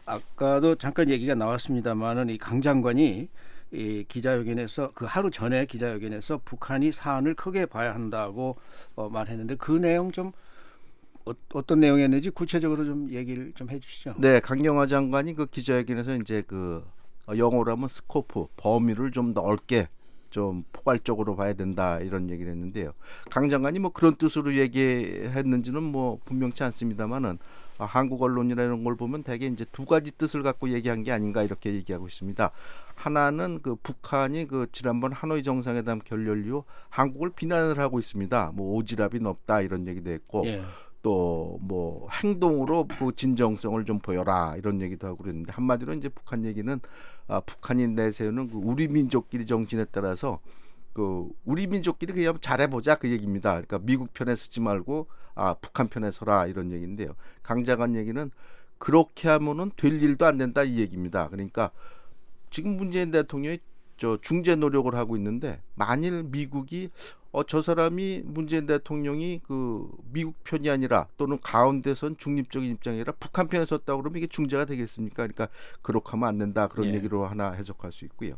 아까도 0.05 0.75
잠깐 0.75 1.09
얘기가 1.09 1.35
나왔습니다만은 1.35 2.29
이 2.31 2.37
강 2.37 2.61
장관이 2.61 3.29
이 3.71 4.05
기자회견에서 4.09 4.91
그 4.93 5.05
하루 5.05 5.31
전에 5.31 5.65
기자회견에서 5.65 6.41
북한이 6.43 6.91
사안을 6.91 7.35
크게 7.35 7.65
봐야 7.65 7.95
한다고 7.95 8.57
어, 8.95 9.07
말했는데 9.09 9.55
그 9.55 9.71
내용 9.71 10.11
좀 10.11 10.33
어, 11.25 11.31
어떤 11.53 11.79
내용이었는지 11.79 12.29
구체적으로 12.31 12.83
좀 12.83 13.09
얘기를 13.09 13.53
좀 13.55 13.69
해주시죠. 13.69 14.15
네, 14.17 14.41
강경화 14.41 14.87
장관이 14.87 15.33
그 15.35 15.45
기자회견에서 15.45 16.17
이제 16.17 16.43
그 16.45 16.85
어, 16.85 17.02
영어로 17.29 17.71
하면 17.71 17.87
스코프 17.87 18.47
범위를 18.57 19.11
좀 19.11 19.33
넓게 19.33 19.87
좀 20.33 20.63
포괄적으로 20.71 21.35
봐야 21.35 21.53
된다 21.53 21.99
이런 21.99 22.29
얘기를 22.31 22.51
했는데요. 22.51 22.93
강 23.29 23.49
장관이 23.49 23.77
뭐 23.77 23.91
그런 23.91 24.15
뜻으로 24.15 24.55
얘기했는지는 24.55 25.83
뭐 25.83 26.17
분명치 26.25 26.63
않습니다만은 26.63 27.37
아, 27.77 27.85
한국 27.85 28.21
언론이라는 28.23 28.83
걸 28.83 28.95
보면 28.95 29.21
대개 29.21 29.45
이제 29.45 29.63
두 29.71 29.85
가지 29.85 30.11
뜻을 30.11 30.41
갖고 30.41 30.69
얘기한 30.69 31.03
게 31.03 31.11
아닌가 31.11 31.43
이렇게 31.43 31.73
얘기하고 31.73 32.07
있습니다. 32.07 32.49
하나는 32.95 33.59
그 33.61 33.75
북한이 33.75 34.47
그 34.47 34.65
지난번 34.71 35.11
하노이 35.11 35.43
정상회담 35.43 35.99
결렬 36.03 36.45
이후 36.47 36.63
한국을 36.89 37.29
비난을 37.29 37.77
하고 37.77 37.99
있습니다. 37.99 38.53
뭐 38.55 38.81
오지랖이 38.81 39.21
높다 39.21 39.61
이런 39.61 39.87
얘기도 39.87 40.09
했고 40.09 40.43
예. 40.47 40.63
또뭐 41.03 42.07
행동으로 42.09 42.87
그 42.87 43.11
진정성을 43.15 43.83
좀 43.85 43.99
보여라 43.99 44.55
이런 44.57 44.81
얘기도 44.81 45.07
하고 45.07 45.17
그랬는데 45.17 45.51
한마디로 45.51 45.93
이제 45.93 46.09
북한 46.09 46.45
얘기는 46.45 46.79
아, 47.27 47.39
북한이 47.39 47.87
내세우는 47.87 48.49
그 48.49 48.57
우리 48.57 48.87
민족끼리 48.87 49.45
정신에 49.45 49.85
따라서 49.91 50.39
그 50.93 51.27
우리 51.43 51.67
민족끼리 51.67 52.13
그냥 52.13 52.37
잘해보자 52.39 52.95
그 52.95 53.09
얘기입니다. 53.09 53.53
그러니까 53.53 53.79
미국 53.79 54.13
편에 54.13 54.35
서지 54.35 54.61
말고 54.61 55.07
아 55.35 55.55
북한 55.55 55.87
편에 55.87 56.11
서라 56.11 56.45
이런 56.45 56.71
얘기인데요. 56.71 57.15
강자관 57.41 57.95
얘기는 57.95 58.31
그렇게 58.77 59.27
하면은 59.29 59.71
될 59.75 60.01
일도 60.01 60.25
안 60.25 60.37
된다 60.37 60.63
이 60.63 60.79
얘기입니다. 60.79 61.29
그러니까 61.29 61.71
지금 62.51 62.77
문재인 62.77 63.11
대통령이 63.11 63.59
저 63.97 64.17
중재 64.21 64.55
노력을 64.55 64.93
하고 64.93 65.15
있는데 65.17 65.61
만일 65.75 66.23
미국이 66.23 66.89
어 67.33 67.43
저 67.47 67.61
사람이 67.63 68.21
문재인 68.25 68.67
대통령이 68.67 69.41
그 69.45 69.89
미국 70.11 70.35
편이 70.43 70.69
아니라 70.69 71.07
또는 71.17 71.39
가운데선 71.41 72.17
중립적인 72.17 72.69
입장이 72.69 72.97
아니라 72.97 73.13
북한 73.19 73.47
편에 73.47 73.65
섰다 73.65 73.95
그러면 73.97 74.17
이게 74.17 74.27
중재가 74.27 74.65
되겠습니까? 74.65 75.15
그러니까 75.27 75.47
그렇게 75.81 76.11
하면 76.11 76.29
안 76.29 76.37
된다 76.37 76.67
그런 76.67 76.89
예. 76.89 76.93
얘기로 76.93 77.25
하나 77.25 77.51
해석할 77.51 77.91
수 77.91 78.05
있고요. 78.05 78.35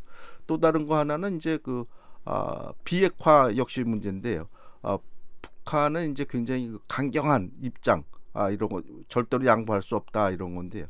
또 0.47 0.60
다른 0.60 0.88
거 0.88 0.97
하나는 0.97 1.36
이제 1.36 1.60
그 1.62 1.84
아, 2.23 2.71
비핵화 2.86 3.55
역시 3.58 3.84
문제인데요. 3.84 4.47
아, 4.81 4.97
북한은 5.41 6.12
이제 6.12 6.25
굉장히 6.29 6.69
그 6.69 6.79
강경한 6.88 7.51
입장 7.62 8.03
아, 8.31 8.49
이런 8.49 8.69
거 8.69 8.81
절대로 9.10 9.45
양보할 9.45 9.81
수 9.81 9.97
없다 9.97 10.31
이런 10.31 10.55
건데요. 10.55 10.86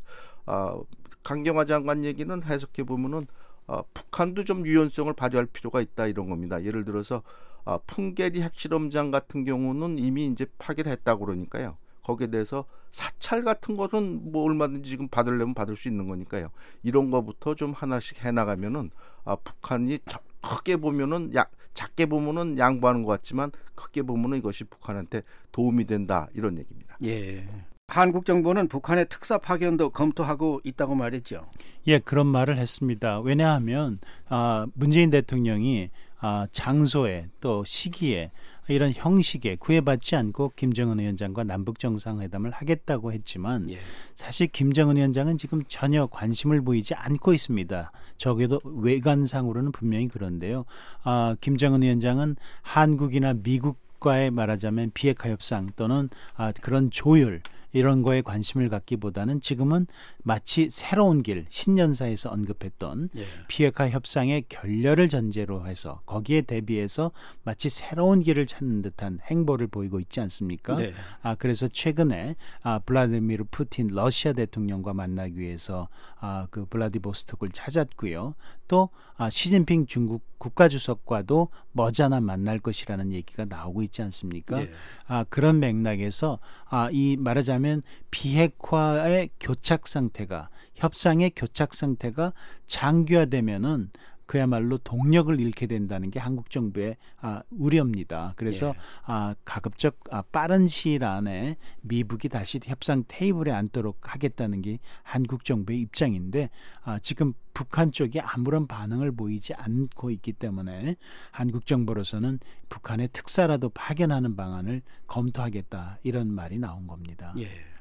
아, 0.46 0.78
강경화 1.24 1.66
장관 1.66 2.04
얘기는 2.04 2.44
해석해 2.44 2.84
보면은 2.84 3.26
아, 3.66 3.82
북한도 3.96 4.44
좀 4.44 4.66
유연성을 4.66 5.12
발휘할 5.14 5.48
필요가 5.48 5.82
있다 5.82 6.06
이런 6.06 6.30
겁니다. 6.30 6.64
예를 6.64 6.86
들어서 6.86 7.24
아, 7.66 7.80
풍계리 7.88 8.42
핵실험장 8.42 9.12
같은 9.12 9.44
경우는 9.44 10.00
이미 10.00 10.28
이제 10.28 10.46
파기를 10.60 10.92
했다고 10.92 11.26
그러니까요. 11.26 11.78
거기에 12.04 12.28
대해서 12.28 12.66
사찰 12.92 13.44
같은 13.44 13.76
거는 13.76 14.32
뭐 14.32 14.44
얼마든지 14.44 14.90
지금 14.90 15.08
받으려면 15.08 15.54
받을 15.56 15.76
수 15.76 15.88
있는 15.88 16.08
거니까요. 16.08 16.50
이런 16.84 17.10
거부터 17.12 17.56
좀 17.56 17.74
하나씩 17.74 18.24
해나가면은 18.24 18.92
아, 19.26 19.36
북한이 19.36 20.00
저- 20.08 20.20
크게 20.42 20.78
보면은 20.78 21.34
야, 21.36 21.46
작게 21.74 22.06
보면은 22.06 22.58
양보하는 22.60 23.02
것 23.04 23.12
같지만 23.14 23.52
크게 23.74 24.04
보면은 24.04 24.38
이것이 24.38 24.64
북한한테 24.66 25.24
도움이 25.52 25.86
된다 25.86 26.28
이런 26.36 26.58
얘기입니다. 26.60 26.96
예. 27.04 27.48
한국 27.88 28.26
정부는 28.26 28.68
북한의 28.68 29.08
특사 29.10 29.38
파견도 29.38 29.90
검토하고 29.90 30.62
있다고 30.64 30.96
말했죠. 30.96 31.48
예, 31.88 32.00
그런 32.00 32.28
말을 32.28 32.58
했습니다. 32.58 33.20
왜냐하면 33.20 34.00
아, 34.30 34.68
문재인 34.76 35.10
대통령이 35.10 35.90
아, 36.20 36.48
장소에 36.52 37.28
또 37.42 37.64
시기에 37.66 38.32
이런 38.68 38.94
형식에 38.96 39.58
구애받지 39.58 40.16
않고 40.16 40.52
김정은 40.56 41.00
위원장과 41.00 41.44
남북 41.44 41.78
정상회담을 41.80 42.52
하겠다고 42.52 43.14
했지만 43.14 43.70
예. 43.70 43.80
사실 44.16 44.48
김정은 44.48 44.96
위원장은 44.96 45.38
지금 45.38 45.62
전혀 45.68 46.08
관심을 46.08 46.62
보이지 46.62 46.96
않고 46.96 47.34
있습니다. 47.34 47.92
적어도 48.18 48.60
외관상으로는 48.64 49.72
분명히 49.72 50.08
그런데요. 50.08 50.66
아, 51.04 51.36
김정은 51.42 51.82
위원장은 51.82 52.38
한국이나 52.62 53.34
미국 53.34 53.78
과의 54.00 54.32
말하자면 54.32 54.92
비핵화 54.94 55.30
협상 55.30 55.72
또는 55.76 56.10
아, 56.36 56.52
그런 56.62 56.92
조율 56.92 57.42
이런 57.76 58.02
거에 58.02 58.22
관심을 58.22 58.70
갖기보다는 58.70 59.42
지금은 59.42 59.86
마치 60.24 60.70
새로운 60.70 61.24
길 61.24 61.46
신년사에서 61.50 62.30
언급했던 62.30 63.10
예. 63.18 63.26
비핵화 63.48 63.90
협상의 63.90 64.46
결렬을 64.48 65.10
전제로 65.10 65.68
해서 65.68 66.02
거기에 66.06 66.42
대비해서 66.42 67.12
마치 67.44 67.68
새로운 67.68 68.24
길을 68.24 68.48
찾는 68.48 68.82
듯한 68.82 69.20
행보를 69.30 69.68
보이고 69.68 70.00
있지 70.00 70.22
않습니까? 70.22 70.78
네. 70.78 70.94
아 71.22 71.36
그래서 71.36 71.68
최근에 71.68 72.36
아 72.62 72.80
블라디미르 72.80 73.46
푸틴 73.52 73.88
러시아 73.88 74.32
대통령과 74.32 74.94
만나기 74.94 75.38
위해서 75.38 75.90
아그 76.20 76.68
블라디보스톡을 76.70 77.50
찾았고요. 77.50 78.36
또 78.68 78.90
아, 79.18 79.30
시진핑 79.30 79.86
중국 79.86 80.24
국가주석과도 80.38 81.50
머지않아 81.72 82.20
만날 82.20 82.60
것이라는 82.60 83.14
얘기가 83.14 83.46
나오고 83.46 83.82
있지 83.84 84.02
않습니까? 84.02 84.58
네. 84.60 84.70
아 85.08 85.24
그런 85.30 85.60
맥락에서 85.60 86.40
아 86.70 86.90
이 86.92 87.16
말하자면 87.18 87.82
비핵화의 88.12 89.30
교착 89.40 89.88
상태가 89.88 90.50
협상의 90.76 91.32
교착 91.36 91.74
상태가 91.74 92.34
장기화되면은 92.68 93.92
그야말로 94.26 94.78
동력을 94.78 95.40
잃게 95.40 95.68
된다는 95.68 96.12
게 96.12 96.20
한국 96.20 96.50
정부의 96.50 96.98
아, 97.22 97.44
우려입니다. 97.52 98.34
그래서 98.36 98.70
예. 98.70 98.80
아, 99.04 99.36
가급적 99.46 100.00
아, 100.10 100.22
빠른 100.22 100.68
시일 100.68 101.04
안에 101.04 101.58
미국이 101.82 102.30
다시 102.30 102.60
협상 102.64 103.04
테이블에 103.08 103.52
앉도록 103.52 104.14
하겠다는 104.14 104.62
게 104.62 104.80
한국 105.04 105.46
정부의 105.46 105.82
입장인데 105.82 106.50
아, 106.84 107.00
지금 107.00 107.34
북한 107.54 107.92
쪽이 107.92 108.20
아무런 108.20 108.68
반응을 108.68 109.14
보이지 109.14 109.54
않고 109.54 110.12
있기 110.12 110.34
때문에 110.34 110.98
한국 111.32 111.66
정부로서는 111.66 112.40
북한의 112.70 113.10
특사라도 113.14 113.70
파견하는 113.70 114.36
방안을 114.36 114.82
검토하겠다 115.08 116.00
이런 116.04 116.28
말이 116.30 116.58
나온 116.58 116.88
겁니다. 116.88 117.34
예. 117.38 117.75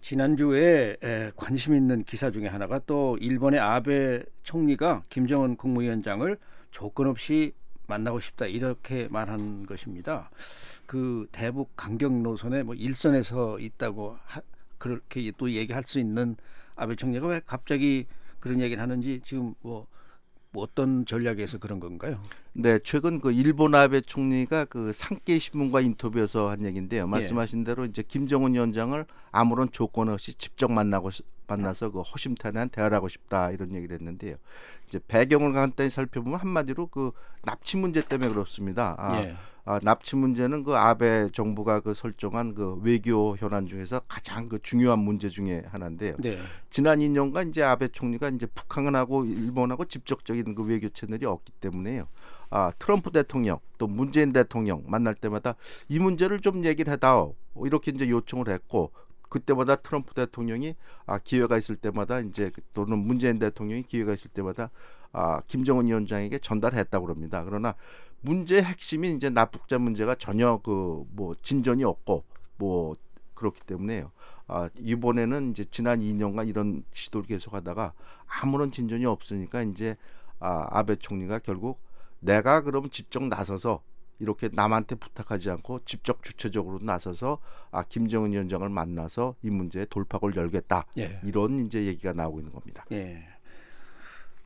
지난주에 0.00 0.96
에, 1.02 1.30
관심 1.36 1.74
있는 1.74 2.04
기사 2.04 2.30
중에 2.30 2.46
하나가 2.46 2.80
또 2.86 3.18
일본의 3.20 3.60
아베 3.60 4.22
총리가 4.42 5.02
김정은 5.08 5.56
국무위원장을 5.56 6.36
조건 6.70 7.06
없이 7.08 7.52
만나고 7.86 8.20
싶다 8.20 8.46
이렇게 8.46 9.08
말한 9.10 9.66
것입니다. 9.66 10.30
그 10.86 11.26
대북 11.32 11.72
강경 11.76 12.22
노선에 12.22 12.62
뭐 12.62 12.74
일선에서 12.74 13.58
있다고 13.58 14.16
하, 14.24 14.40
그렇게 14.78 15.30
또 15.36 15.50
얘기할 15.50 15.82
수 15.84 15.98
있는 15.98 16.36
아베 16.76 16.96
총리가 16.96 17.26
왜 17.26 17.40
갑자기 17.44 18.06
그런 18.38 18.60
얘기를 18.60 18.82
하는지 18.82 19.20
지금 19.22 19.54
뭐, 19.60 19.86
뭐 20.52 20.64
어떤 20.64 21.06
전략에서 21.06 21.58
그런 21.58 21.78
건가요? 21.78 22.20
네, 22.52 22.80
최근 22.82 23.20
그 23.20 23.30
일본 23.30 23.74
아베 23.76 24.00
총리가 24.00 24.64
그 24.64 24.92
상케이 24.92 25.38
신문과 25.38 25.80
인터뷰에서 25.80 26.48
한 26.50 26.64
얘기인데요. 26.64 27.06
말씀하신 27.06 27.62
대로 27.62 27.84
이제 27.84 28.02
김정은 28.02 28.54
위원장을 28.54 29.04
아무런 29.30 29.70
조건 29.70 30.08
없이 30.08 30.34
직접 30.34 30.70
만나고 30.72 31.10
시- 31.10 31.22
만나서 31.46 31.90
그 31.90 32.00
허심탄회한 32.00 32.68
대화를 32.70 32.96
하고 32.96 33.08
싶다 33.08 33.50
이런 33.52 33.74
얘기를 33.74 33.94
했는데요. 33.96 34.36
이제 34.88 34.98
배경을 35.06 35.52
간단히 35.52 35.88
살펴보면 35.88 36.40
한마디로 36.40 36.88
그 36.88 37.12
납치 37.42 37.76
문제 37.76 38.00
때문에 38.00 38.30
그렇습니다. 38.30 38.96
아, 38.98 39.22
예. 39.22 39.34
아, 39.70 39.78
납치 39.84 40.16
문제는 40.16 40.64
그 40.64 40.74
아베 40.74 41.28
정부가 41.30 41.78
그 41.78 41.94
설정한 41.94 42.56
그 42.56 42.80
외교 42.82 43.36
현안 43.36 43.68
중에서 43.68 44.00
가장 44.08 44.48
그 44.48 44.58
중요한 44.60 44.98
문제 44.98 45.28
중에 45.28 45.62
하나인데요. 45.68 46.16
네. 46.16 46.40
지난 46.70 46.98
2년간 46.98 47.50
이제 47.50 47.62
아베 47.62 47.86
총리가 47.86 48.30
이제 48.30 48.46
북한하고 48.46 49.26
일본하고 49.26 49.84
직접적인 49.84 50.56
그 50.56 50.64
외교 50.64 50.88
채널이 50.88 51.24
없기 51.24 51.52
때문에요. 51.60 52.08
아, 52.50 52.72
트럼프 52.80 53.12
대통령 53.12 53.60
또 53.78 53.86
문재인 53.86 54.32
대통령 54.32 54.82
만날 54.88 55.14
때마다 55.14 55.54
이 55.88 56.00
문제를 56.00 56.40
좀 56.40 56.64
얘기를 56.64 56.92
해다오 56.92 57.36
이렇게 57.64 57.92
이제 57.92 58.10
요청을 58.10 58.48
했고 58.48 58.90
그때마다 59.28 59.76
트럼프 59.76 60.14
대통령이 60.14 60.74
아, 61.06 61.18
기회가 61.18 61.56
있을 61.56 61.76
때마다 61.76 62.18
이제 62.18 62.50
또는 62.74 62.98
문재인 62.98 63.38
대통령이 63.38 63.84
기회가 63.84 64.14
있을 64.14 64.32
때마다 64.32 64.70
아, 65.12 65.40
김정은 65.46 65.86
위원장에게 65.86 66.38
전달했다고 66.38 67.06
그럽니다. 67.06 67.44
그러나 67.44 67.74
문제의 68.22 68.62
핵심인 68.62 69.16
이제 69.16 69.30
납북자 69.30 69.78
문제가 69.78 70.14
전혀 70.14 70.58
그 70.58 71.04
뭐 71.12 71.34
진전이 71.42 71.84
없고 71.84 72.24
뭐 72.56 72.94
그렇기 73.34 73.60
때문에요. 73.66 74.10
아, 74.46 74.68
이번에는 74.78 75.50
이제 75.50 75.64
지난 75.70 76.00
2년간 76.00 76.48
이런 76.48 76.82
시도를 76.92 77.26
계속하다가 77.26 77.92
아무런 78.26 78.70
진전이 78.70 79.06
없으니까 79.06 79.62
이제 79.62 79.96
아, 80.38 80.66
아베 80.70 80.96
총리가 80.96 81.38
결국 81.38 81.80
내가 82.18 82.60
그럼 82.62 82.90
직접 82.90 83.22
나서서 83.22 83.82
이렇게 84.18 84.50
남한테 84.52 84.96
부탁하지 84.96 85.50
않고 85.50 85.80
직접 85.86 86.22
주체적으로 86.22 86.78
나서서 86.82 87.38
아 87.70 87.82
김정은 87.84 88.32
위원장을 88.32 88.68
만나서 88.68 89.34
이 89.42 89.48
문제에 89.48 89.86
돌파구를 89.86 90.36
열겠다 90.36 90.84
예. 90.98 91.20
이런 91.24 91.58
이제 91.60 91.86
얘기가 91.86 92.12
나오고 92.12 92.40
있는 92.40 92.52
겁니다. 92.52 92.84
예. 92.92 93.26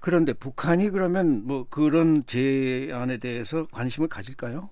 그런데 0.04 0.34
북한이 0.34 0.90
그러면 0.90 1.46
뭐 1.46 1.66
그런 1.70 2.26
제안에 2.26 3.16
대해서 3.16 3.66
관심을 3.72 4.06
가질까요? 4.06 4.68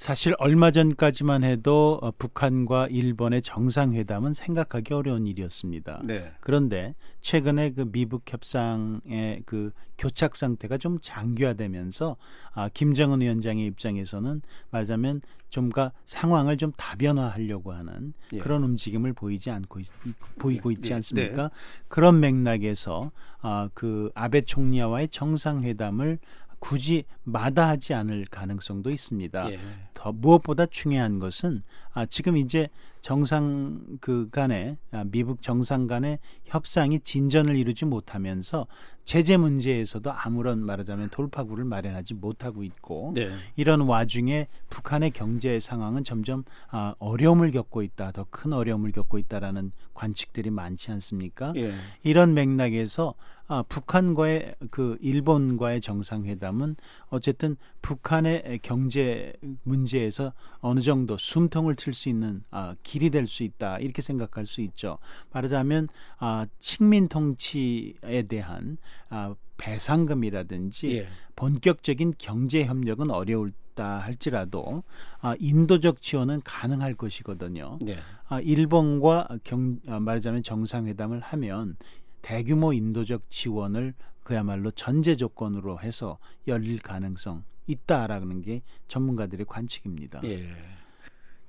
사실 0.00 0.34
얼마 0.38 0.70
전까지만 0.70 1.44
해도 1.44 1.98
어, 2.00 2.10
북한과 2.10 2.86
일본의 2.86 3.42
정상회담은 3.42 4.32
생각하기 4.32 4.94
어려운 4.94 5.26
일이었습니다. 5.26 6.00
네. 6.04 6.32
그런데 6.40 6.94
최근에 7.20 7.72
그 7.72 7.84
미북 7.92 8.22
협상의 8.26 9.42
그 9.44 9.72
교착 9.98 10.36
상태가 10.36 10.78
좀 10.78 11.00
장기화되면서 11.02 12.16
아, 12.54 12.70
김정은 12.70 13.20
위원장의 13.20 13.66
입장에서는 13.66 14.40
말하자면 14.70 15.20
좀가 15.50 15.92
상황을 16.06 16.56
좀 16.56 16.72
다변화하려고 16.78 17.72
하는 17.72 18.14
예. 18.32 18.38
그런 18.38 18.64
움직임을 18.64 19.12
보이지 19.12 19.50
않고 19.50 19.80
있, 19.80 19.88
보이고 20.38 20.70
있지 20.70 20.92
예, 20.92 20.94
않습니까? 20.94 21.50
그런 21.88 22.20
맥락에서 22.20 23.10
아, 23.42 23.68
그 23.74 24.10
아베 24.14 24.40
총리와의 24.40 25.08
정상회담을 25.08 26.18
굳이 26.60 27.04
마다하지 27.24 27.94
않을 27.94 28.26
가능성도 28.30 28.90
있습니다. 28.90 29.52
예. 29.52 29.58
더 29.94 30.12
무엇보다 30.12 30.66
중요한 30.66 31.18
것은 31.18 31.62
아, 31.92 32.06
지금 32.06 32.36
이제 32.36 32.68
정상 33.00 33.80
그 34.00 34.28
간에 34.30 34.76
아, 34.90 35.04
미북 35.04 35.42
정상 35.42 35.86
간의 35.86 36.18
협상이 36.44 37.00
진전을 37.00 37.56
이루지 37.56 37.84
못하면서 37.86 38.66
제재 39.04 39.36
문제에서도 39.36 40.12
아무런 40.12 40.60
말하자면 40.60 41.08
돌파구를 41.10 41.64
마련하지 41.64 42.14
못하고 42.14 42.62
있고 42.62 43.12
네. 43.14 43.30
이런 43.56 43.80
와중에 43.80 44.46
북한의 44.68 45.10
경제 45.10 45.58
상황은 45.58 46.04
점점 46.04 46.44
아, 46.70 46.94
어려움을 46.98 47.50
겪고 47.50 47.82
있다, 47.82 48.12
더 48.12 48.26
큰 48.30 48.52
어려움을 48.52 48.92
겪고 48.92 49.18
있다라는 49.18 49.72
관측들이 49.94 50.50
많지 50.50 50.90
않습니까? 50.92 51.52
예. 51.56 51.72
이런 52.04 52.34
맥락에서 52.34 53.14
아, 53.48 53.64
북한과의 53.68 54.54
그 54.70 54.96
일본과의 55.00 55.80
정상회담은 55.80 56.76
어쨌든 57.10 57.56
북한의 57.82 58.60
경제 58.62 59.32
문제에서 59.64 60.32
어느 60.60 60.80
정도 60.80 61.18
숨통을 61.18 61.74
틀 61.74 61.92
수 61.92 62.08
있는 62.08 62.42
아, 62.50 62.74
길이 62.82 63.10
될 63.10 63.26
수 63.26 63.42
있다 63.42 63.78
이렇게 63.78 64.00
생각할 64.00 64.46
수 64.46 64.60
있죠. 64.62 64.98
말하자면 65.32 65.88
아, 66.18 66.46
식민 66.58 67.08
통치에 67.08 68.22
대한 68.28 68.78
아, 69.08 69.34
배상금이라든지 69.58 70.96
예. 70.98 71.08
본격적인 71.36 72.14
경제 72.18 72.64
협력은 72.64 73.10
어려울다 73.10 73.98
할지라도 73.98 74.82
아, 75.20 75.34
인도적 75.38 76.00
지원은 76.02 76.42
가능할 76.44 76.94
것이거든요. 76.94 77.78
네. 77.82 77.98
아, 78.28 78.40
일본과 78.40 79.28
경, 79.44 79.78
아, 79.88 80.00
말하자면 80.00 80.42
정상회담을 80.42 81.20
하면 81.20 81.76
대규모 82.22 82.72
인도적 82.72 83.30
지원을 83.30 83.94
그야말로 84.22 84.70
전제 84.70 85.16
조건으로 85.16 85.80
해서 85.80 86.18
열릴 86.46 86.80
가능성 86.80 87.44
있다라는 87.66 88.42
게 88.42 88.62
전문가들의 88.88 89.46
관측입니다. 89.46 90.20
예. 90.24 90.46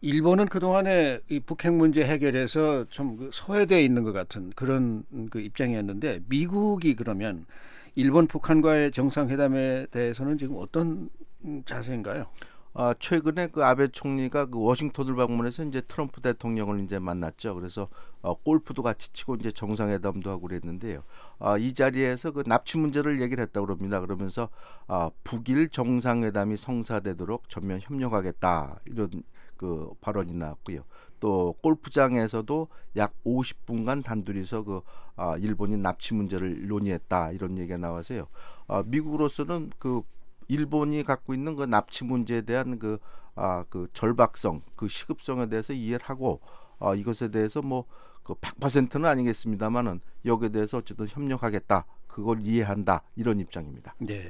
일본은 0.01 0.47
그동안에 0.47 1.19
이 1.29 1.39
북핵 1.39 1.73
문제 1.73 2.03
해결에서 2.03 2.85
좀그 2.89 3.29
소외되어 3.33 3.79
있는 3.79 4.03
것 4.03 4.13
같은 4.13 4.49
그런 4.55 5.03
그 5.29 5.39
입장이었는데 5.39 6.21
미국이 6.27 6.95
그러면 6.95 7.45
일본 7.93 8.25
북한과의 8.25 8.91
정상회담에 8.91 9.87
대해서는 9.91 10.39
지금 10.39 10.55
어떤 10.57 11.09
음, 11.45 11.63
자세인가요? 11.65 12.25
아, 12.73 12.93
최근에 12.97 13.47
그 13.47 13.65
아베 13.65 13.89
총리가 13.89 14.45
그 14.45 14.59
워싱턴을 14.59 15.15
방문해서 15.15 15.65
이제 15.65 15.81
트럼프 15.81 16.21
대통령을 16.21 16.79
이제 16.81 16.99
만났죠. 16.99 17.55
그래서 17.55 17.89
어, 18.21 18.33
골프도 18.33 18.81
같이 18.81 19.11
치고 19.11 19.35
이제 19.35 19.51
정상회담도 19.51 20.29
하고 20.29 20.47
그랬는데요. 20.47 21.03
아, 21.39 21.57
이 21.57 21.73
자리에서 21.73 22.31
그 22.31 22.43
납치 22.45 22.77
문제를 22.77 23.21
얘기를 23.21 23.43
했다고 23.43 23.67
그럽니다. 23.67 23.99
그러면서 23.99 24.47
아, 24.87 25.09
북일 25.25 25.69
정상회담이 25.69 26.55
성사되도록 26.55 27.49
전면 27.49 27.81
협력하겠다 27.81 28.79
이런 28.85 29.09
그 29.57 29.89
발언이 29.99 30.33
나왔고요. 30.33 30.83
또 31.19 31.53
골프장에서도 31.61 32.67
약 32.95 33.13
50분간 33.25 34.03
단둘이서 34.03 34.63
그 34.63 34.81
아, 35.17 35.35
일본이 35.37 35.75
납치 35.75 36.13
문제를 36.13 36.67
논의했다 36.67 37.31
이런 37.33 37.57
얘기가 37.57 37.77
나와서요. 37.77 38.27
아, 38.67 38.81
미국으로서는 38.87 39.71
그 39.77 40.03
일본이 40.51 41.03
갖고 41.03 41.33
있는 41.33 41.55
그 41.55 41.63
납치 41.63 42.03
문제에 42.03 42.41
대한 42.41 42.79
그, 42.79 42.97
아, 43.35 43.63
그 43.69 43.87
절박성, 43.93 44.61
그 44.75 44.87
시급성에 44.87 45.47
대해서 45.47 45.73
이해를 45.73 46.05
하고, 46.05 46.41
어, 46.79 46.95
이것에 46.95 47.29
대해서 47.29 47.61
뭐 47.61 47.85
그 48.23 48.33
100%는 48.35 49.05
아니겠습니다만은 49.05 49.99
여기에 50.25 50.49
대해서 50.49 50.77
어쨌든 50.77 51.07
협력하겠다. 51.07 51.85
그걸 52.07 52.39
이해한다. 52.41 53.03
이런 53.15 53.39
입장입니다. 53.39 53.95
네. 53.99 54.29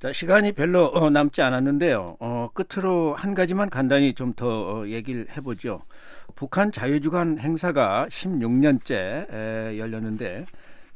자, 0.00 0.12
시간이 0.12 0.52
별로 0.52 0.86
어, 0.86 1.10
남지 1.10 1.42
않았는데요. 1.42 2.16
어, 2.20 2.50
끝으로 2.52 3.14
한 3.14 3.34
가지만 3.34 3.70
간단히 3.70 4.14
좀더 4.14 4.80
어, 4.80 4.86
얘기를 4.88 5.26
해보죠. 5.36 5.82
북한 6.34 6.72
자유주간 6.72 7.38
행사가 7.38 8.06
16년째 8.10 9.32
에, 9.32 9.78
열렸는데 9.78 10.44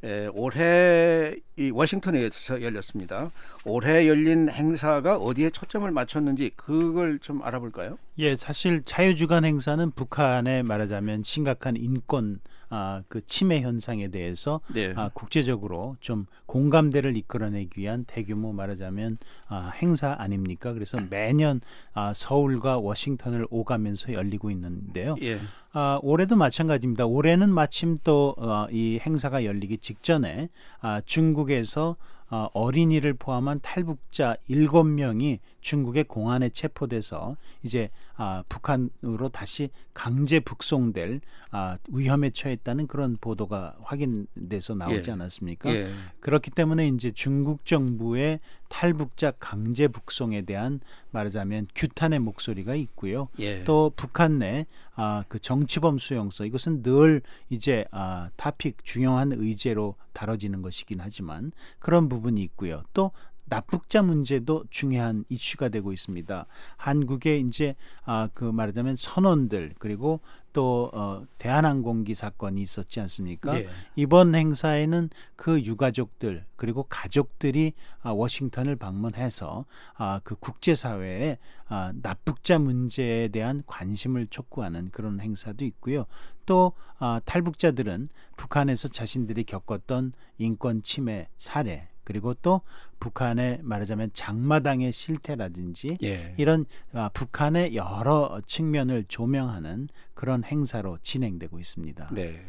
에, 0.04 0.26
올해 0.28 1.34
이 1.56 1.70
워싱턴에서 1.70 2.62
열렸습니다. 2.62 3.30
올해 3.64 4.06
열린 4.06 4.48
행사가 4.48 5.16
어디에 5.16 5.50
초점을 5.50 5.90
맞췄는지 5.90 6.50
그걸 6.54 7.18
좀 7.18 7.42
알아볼까요? 7.42 7.98
예, 8.18 8.36
사실 8.36 8.82
자유주간 8.82 9.44
행사는 9.44 9.90
북한에 9.92 10.62
말하자면 10.62 11.22
심각한 11.22 11.76
인권 11.76 12.40
아, 12.68 13.02
그 13.08 13.24
침해 13.26 13.60
현상에 13.60 14.08
대해서 14.08 14.60
네. 14.72 14.92
아, 14.96 15.10
국제적으로 15.12 15.96
좀 16.00 16.26
공감대를 16.46 17.16
이끌어내기 17.16 17.80
위한 17.80 18.04
대규모 18.06 18.52
말하자면 18.52 19.18
아, 19.48 19.72
행사 19.76 20.16
아닙니까? 20.18 20.72
그래서 20.72 20.98
매년 21.08 21.60
아, 21.94 22.12
서울과 22.14 22.78
워싱턴을 22.78 23.46
오가면서 23.50 24.12
열리고 24.12 24.50
있는데요. 24.50 25.16
예. 25.22 25.40
아, 25.72 26.00
올해도 26.02 26.36
마찬가지입니다. 26.36 27.06
올해는 27.06 27.50
마침 27.50 27.98
또이 28.02 29.00
행사가 29.00 29.44
열리기 29.44 29.78
직전에 29.78 30.48
아, 30.80 31.00
중국에서 31.04 31.96
어, 32.28 32.48
어린이를 32.54 33.14
포함한 33.14 33.60
탈북자 33.62 34.36
7명이 34.50 35.38
중국의 35.60 36.04
공안에 36.04 36.48
체포돼서 36.48 37.36
이제 37.62 37.90
아, 38.16 38.42
북한으로 38.48 39.28
다시 39.30 39.70
강제 39.92 40.40
북송될 40.40 41.20
아, 41.50 41.78
위험에 41.90 42.30
처했다는 42.30 42.86
그런 42.86 43.16
보도가 43.20 43.76
확인돼서 43.82 44.74
나오지 44.74 45.10
예. 45.10 45.12
않았습니까? 45.12 45.70
예. 45.74 45.88
그렇기 46.20 46.50
때문에 46.50 46.88
이제 46.88 47.10
중국 47.10 47.64
정부의 47.66 48.40
탈북자 48.68 49.32
강제 49.32 49.86
북송에 49.86 50.42
대한 50.42 50.80
말하자면 51.10 51.68
규탄의 51.74 52.18
목소리가 52.20 52.74
있고요. 52.74 53.28
예. 53.38 53.64
또 53.64 53.92
북한 53.96 54.38
내 54.38 54.66
아, 54.94 55.24
그 55.28 55.38
정치범 55.38 55.98
수용소 55.98 56.46
이것은 56.46 56.82
늘 56.82 57.20
이제 57.50 57.84
아, 57.90 58.30
타픽 58.36 58.84
중요한 58.84 59.32
의제로 59.32 59.94
다뤄지는 60.14 60.62
것이긴 60.62 61.00
하지만 61.00 61.52
그런 61.78 62.08
부분이 62.08 62.42
있고요. 62.42 62.82
또 62.94 63.12
납북자 63.48 64.02
문제도 64.02 64.64
중요한 64.70 65.24
이슈가 65.28 65.68
되고 65.68 65.92
있습니다. 65.92 66.46
한국의 66.76 67.40
이제 67.40 67.74
아, 68.04 68.28
그 68.34 68.44
말하자면 68.44 68.96
선원들 68.96 69.74
그리고 69.78 70.20
또 70.52 70.90
어, 70.94 71.22
대한항공기 71.36 72.14
사건이 72.14 72.62
있었지 72.62 72.98
않습니까? 73.00 73.60
예. 73.60 73.68
이번 73.94 74.34
행사에는 74.34 75.10
그 75.36 75.60
유가족들 75.60 76.46
그리고 76.56 76.84
가족들이 76.84 77.74
아, 78.00 78.10
워싱턴을 78.12 78.76
방문해서 78.76 79.66
아, 79.96 80.20
그 80.24 80.34
국제사회에 80.34 81.36
아, 81.68 81.92
납북자 82.00 82.58
문제에 82.58 83.28
대한 83.28 83.62
관심을 83.66 84.28
촉구하는 84.28 84.90
그런 84.92 85.20
행사도 85.20 85.66
있고요. 85.66 86.06
또 86.46 86.72
아, 86.98 87.20
탈북자들은 87.26 88.08
북한에서 88.38 88.88
자신들이 88.88 89.44
겪었던 89.44 90.14
인권 90.38 90.82
침해 90.82 91.28
사례 91.36 91.88
그리고 92.06 92.34
또 92.34 92.60
북한의 93.00 93.58
말하자면 93.62 94.10
장마당의 94.14 94.92
실태라든지 94.92 95.98
예. 96.04 96.34
이런 96.36 96.64
아, 96.92 97.10
북한의 97.12 97.74
여러 97.74 98.40
측면을 98.46 99.04
조명하는 99.08 99.88
그런 100.14 100.44
행사로 100.44 100.98
진행되고 101.02 101.58
있습니다. 101.58 102.10
네. 102.12 102.40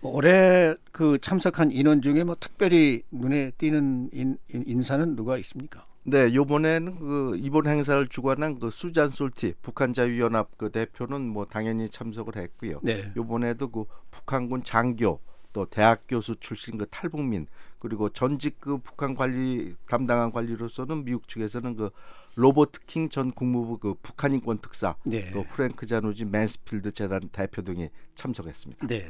뭐 0.00 0.14
올해 0.14 0.74
그 0.92 1.18
참석한 1.20 1.72
인원 1.72 2.02
중에 2.02 2.22
뭐 2.22 2.36
특별히 2.38 3.02
눈에 3.10 3.50
띄는 3.58 4.10
인, 4.12 4.38
인, 4.54 4.64
인 4.66 4.82
사는 4.82 5.16
누가 5.16 5.36
있습니까? 5.38 5.84
네, 6.04 6.32
요번에는 6.32 6.98
그 7.00 7.36
이번 7.36 7.66
행사를 7.66 8.06
주관한 8.06 8.60
그 8.60 8.70
수잔 8.70 9.10
솔티 9.10 9.54
북한 9.60 9.92
자유연합 9.92 10.56
그 10.56 10.70
대표는 10.70 11.20
뭐 11.20 11.46
당연히 11.46 11.90
참석을 11.90 12.36
했고요. 12.36 12.78
네. 12.84 13.12
요번에도 13.16 13.68
그 13.70 13.84
북한군 14.12 14.62
장교 14.62 15.20
또 15.52 15.66
대학 15.66 16.04
교수 16.08 16.36
출신 16.36 16.78
그 16.78 16.86
탈북민 16.86 17.46
그리고 17.80 18.10
전직 18.10 18.60
그 18.60 18.78
북한 18.78 19.14
관리 19.14 19.74
담당한 19.88 20.30
관리로서는 20.30 21.04
미국 21.04 21.26
측에서는 21.26 21.76
그 21.76 21.90
로버트 22.36 22.80
킹 22.86 23.08
전 23.08 23.32
국무부 23.32 23.78
그 23.78 23.94
북한 24.02 24.32
인권 24.32 24.58
특사 24.58 24.94
네. 25.04 25.30
또 25.32 25.44
프랭크 25.44 25.86
자누지 25.86 26.26
맨스필드 26.26 26.92
재단 26.92 27.28
대표 27.32 27.62
등이 27.62 27.88
참석했습니다. 28.14 28.86
네. 28.86 29.06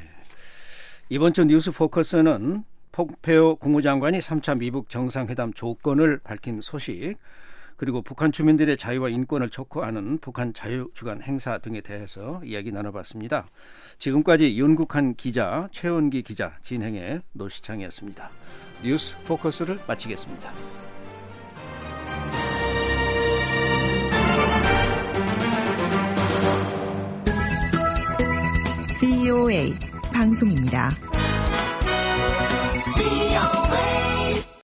이번 1.11 1.33
주 1.35 1.45
뉴스 1.45 1.71
포커스는 1.73 2.65
폼페오 2.93 3.57
국무장관이 3.57 4.21
3차 4.21 4.59
미북 4.59 4.89
정상회담 4.89 5.53
조건을 5.53 6.19
밝힌 6.19 6.61
소식 6.61 7.17
그리고 7.81 8.03
북한 8.03 8.31
주민들의 8.31 8.77
자유와 8.77 9.09
인권을 9.09 9.49
촉구하는 9.49 10.19
북한 10.19 10.53
자유주간 10.53 11.23
행사 11.23 11.57
등에 11.57 11.81
대해서 11.81 12.39
이야기 12.45 12.73
나눠봤습니다. 12.73 13.49
지금까지 13.99 14.59
윤국한 14.59 15.15
기자, 15.15 15.67
최원기 15.73 16.21
기자 16.21 16.59
진행해 16.63 17.23
노시창이었습니다. 17.33 18.31
뉴스 18.85 19.17
포커스를 19.25 19.81
마치겠습니다. 19.89 20.53
VOA 29.01 29.75
방송입니다. 30.13 31.10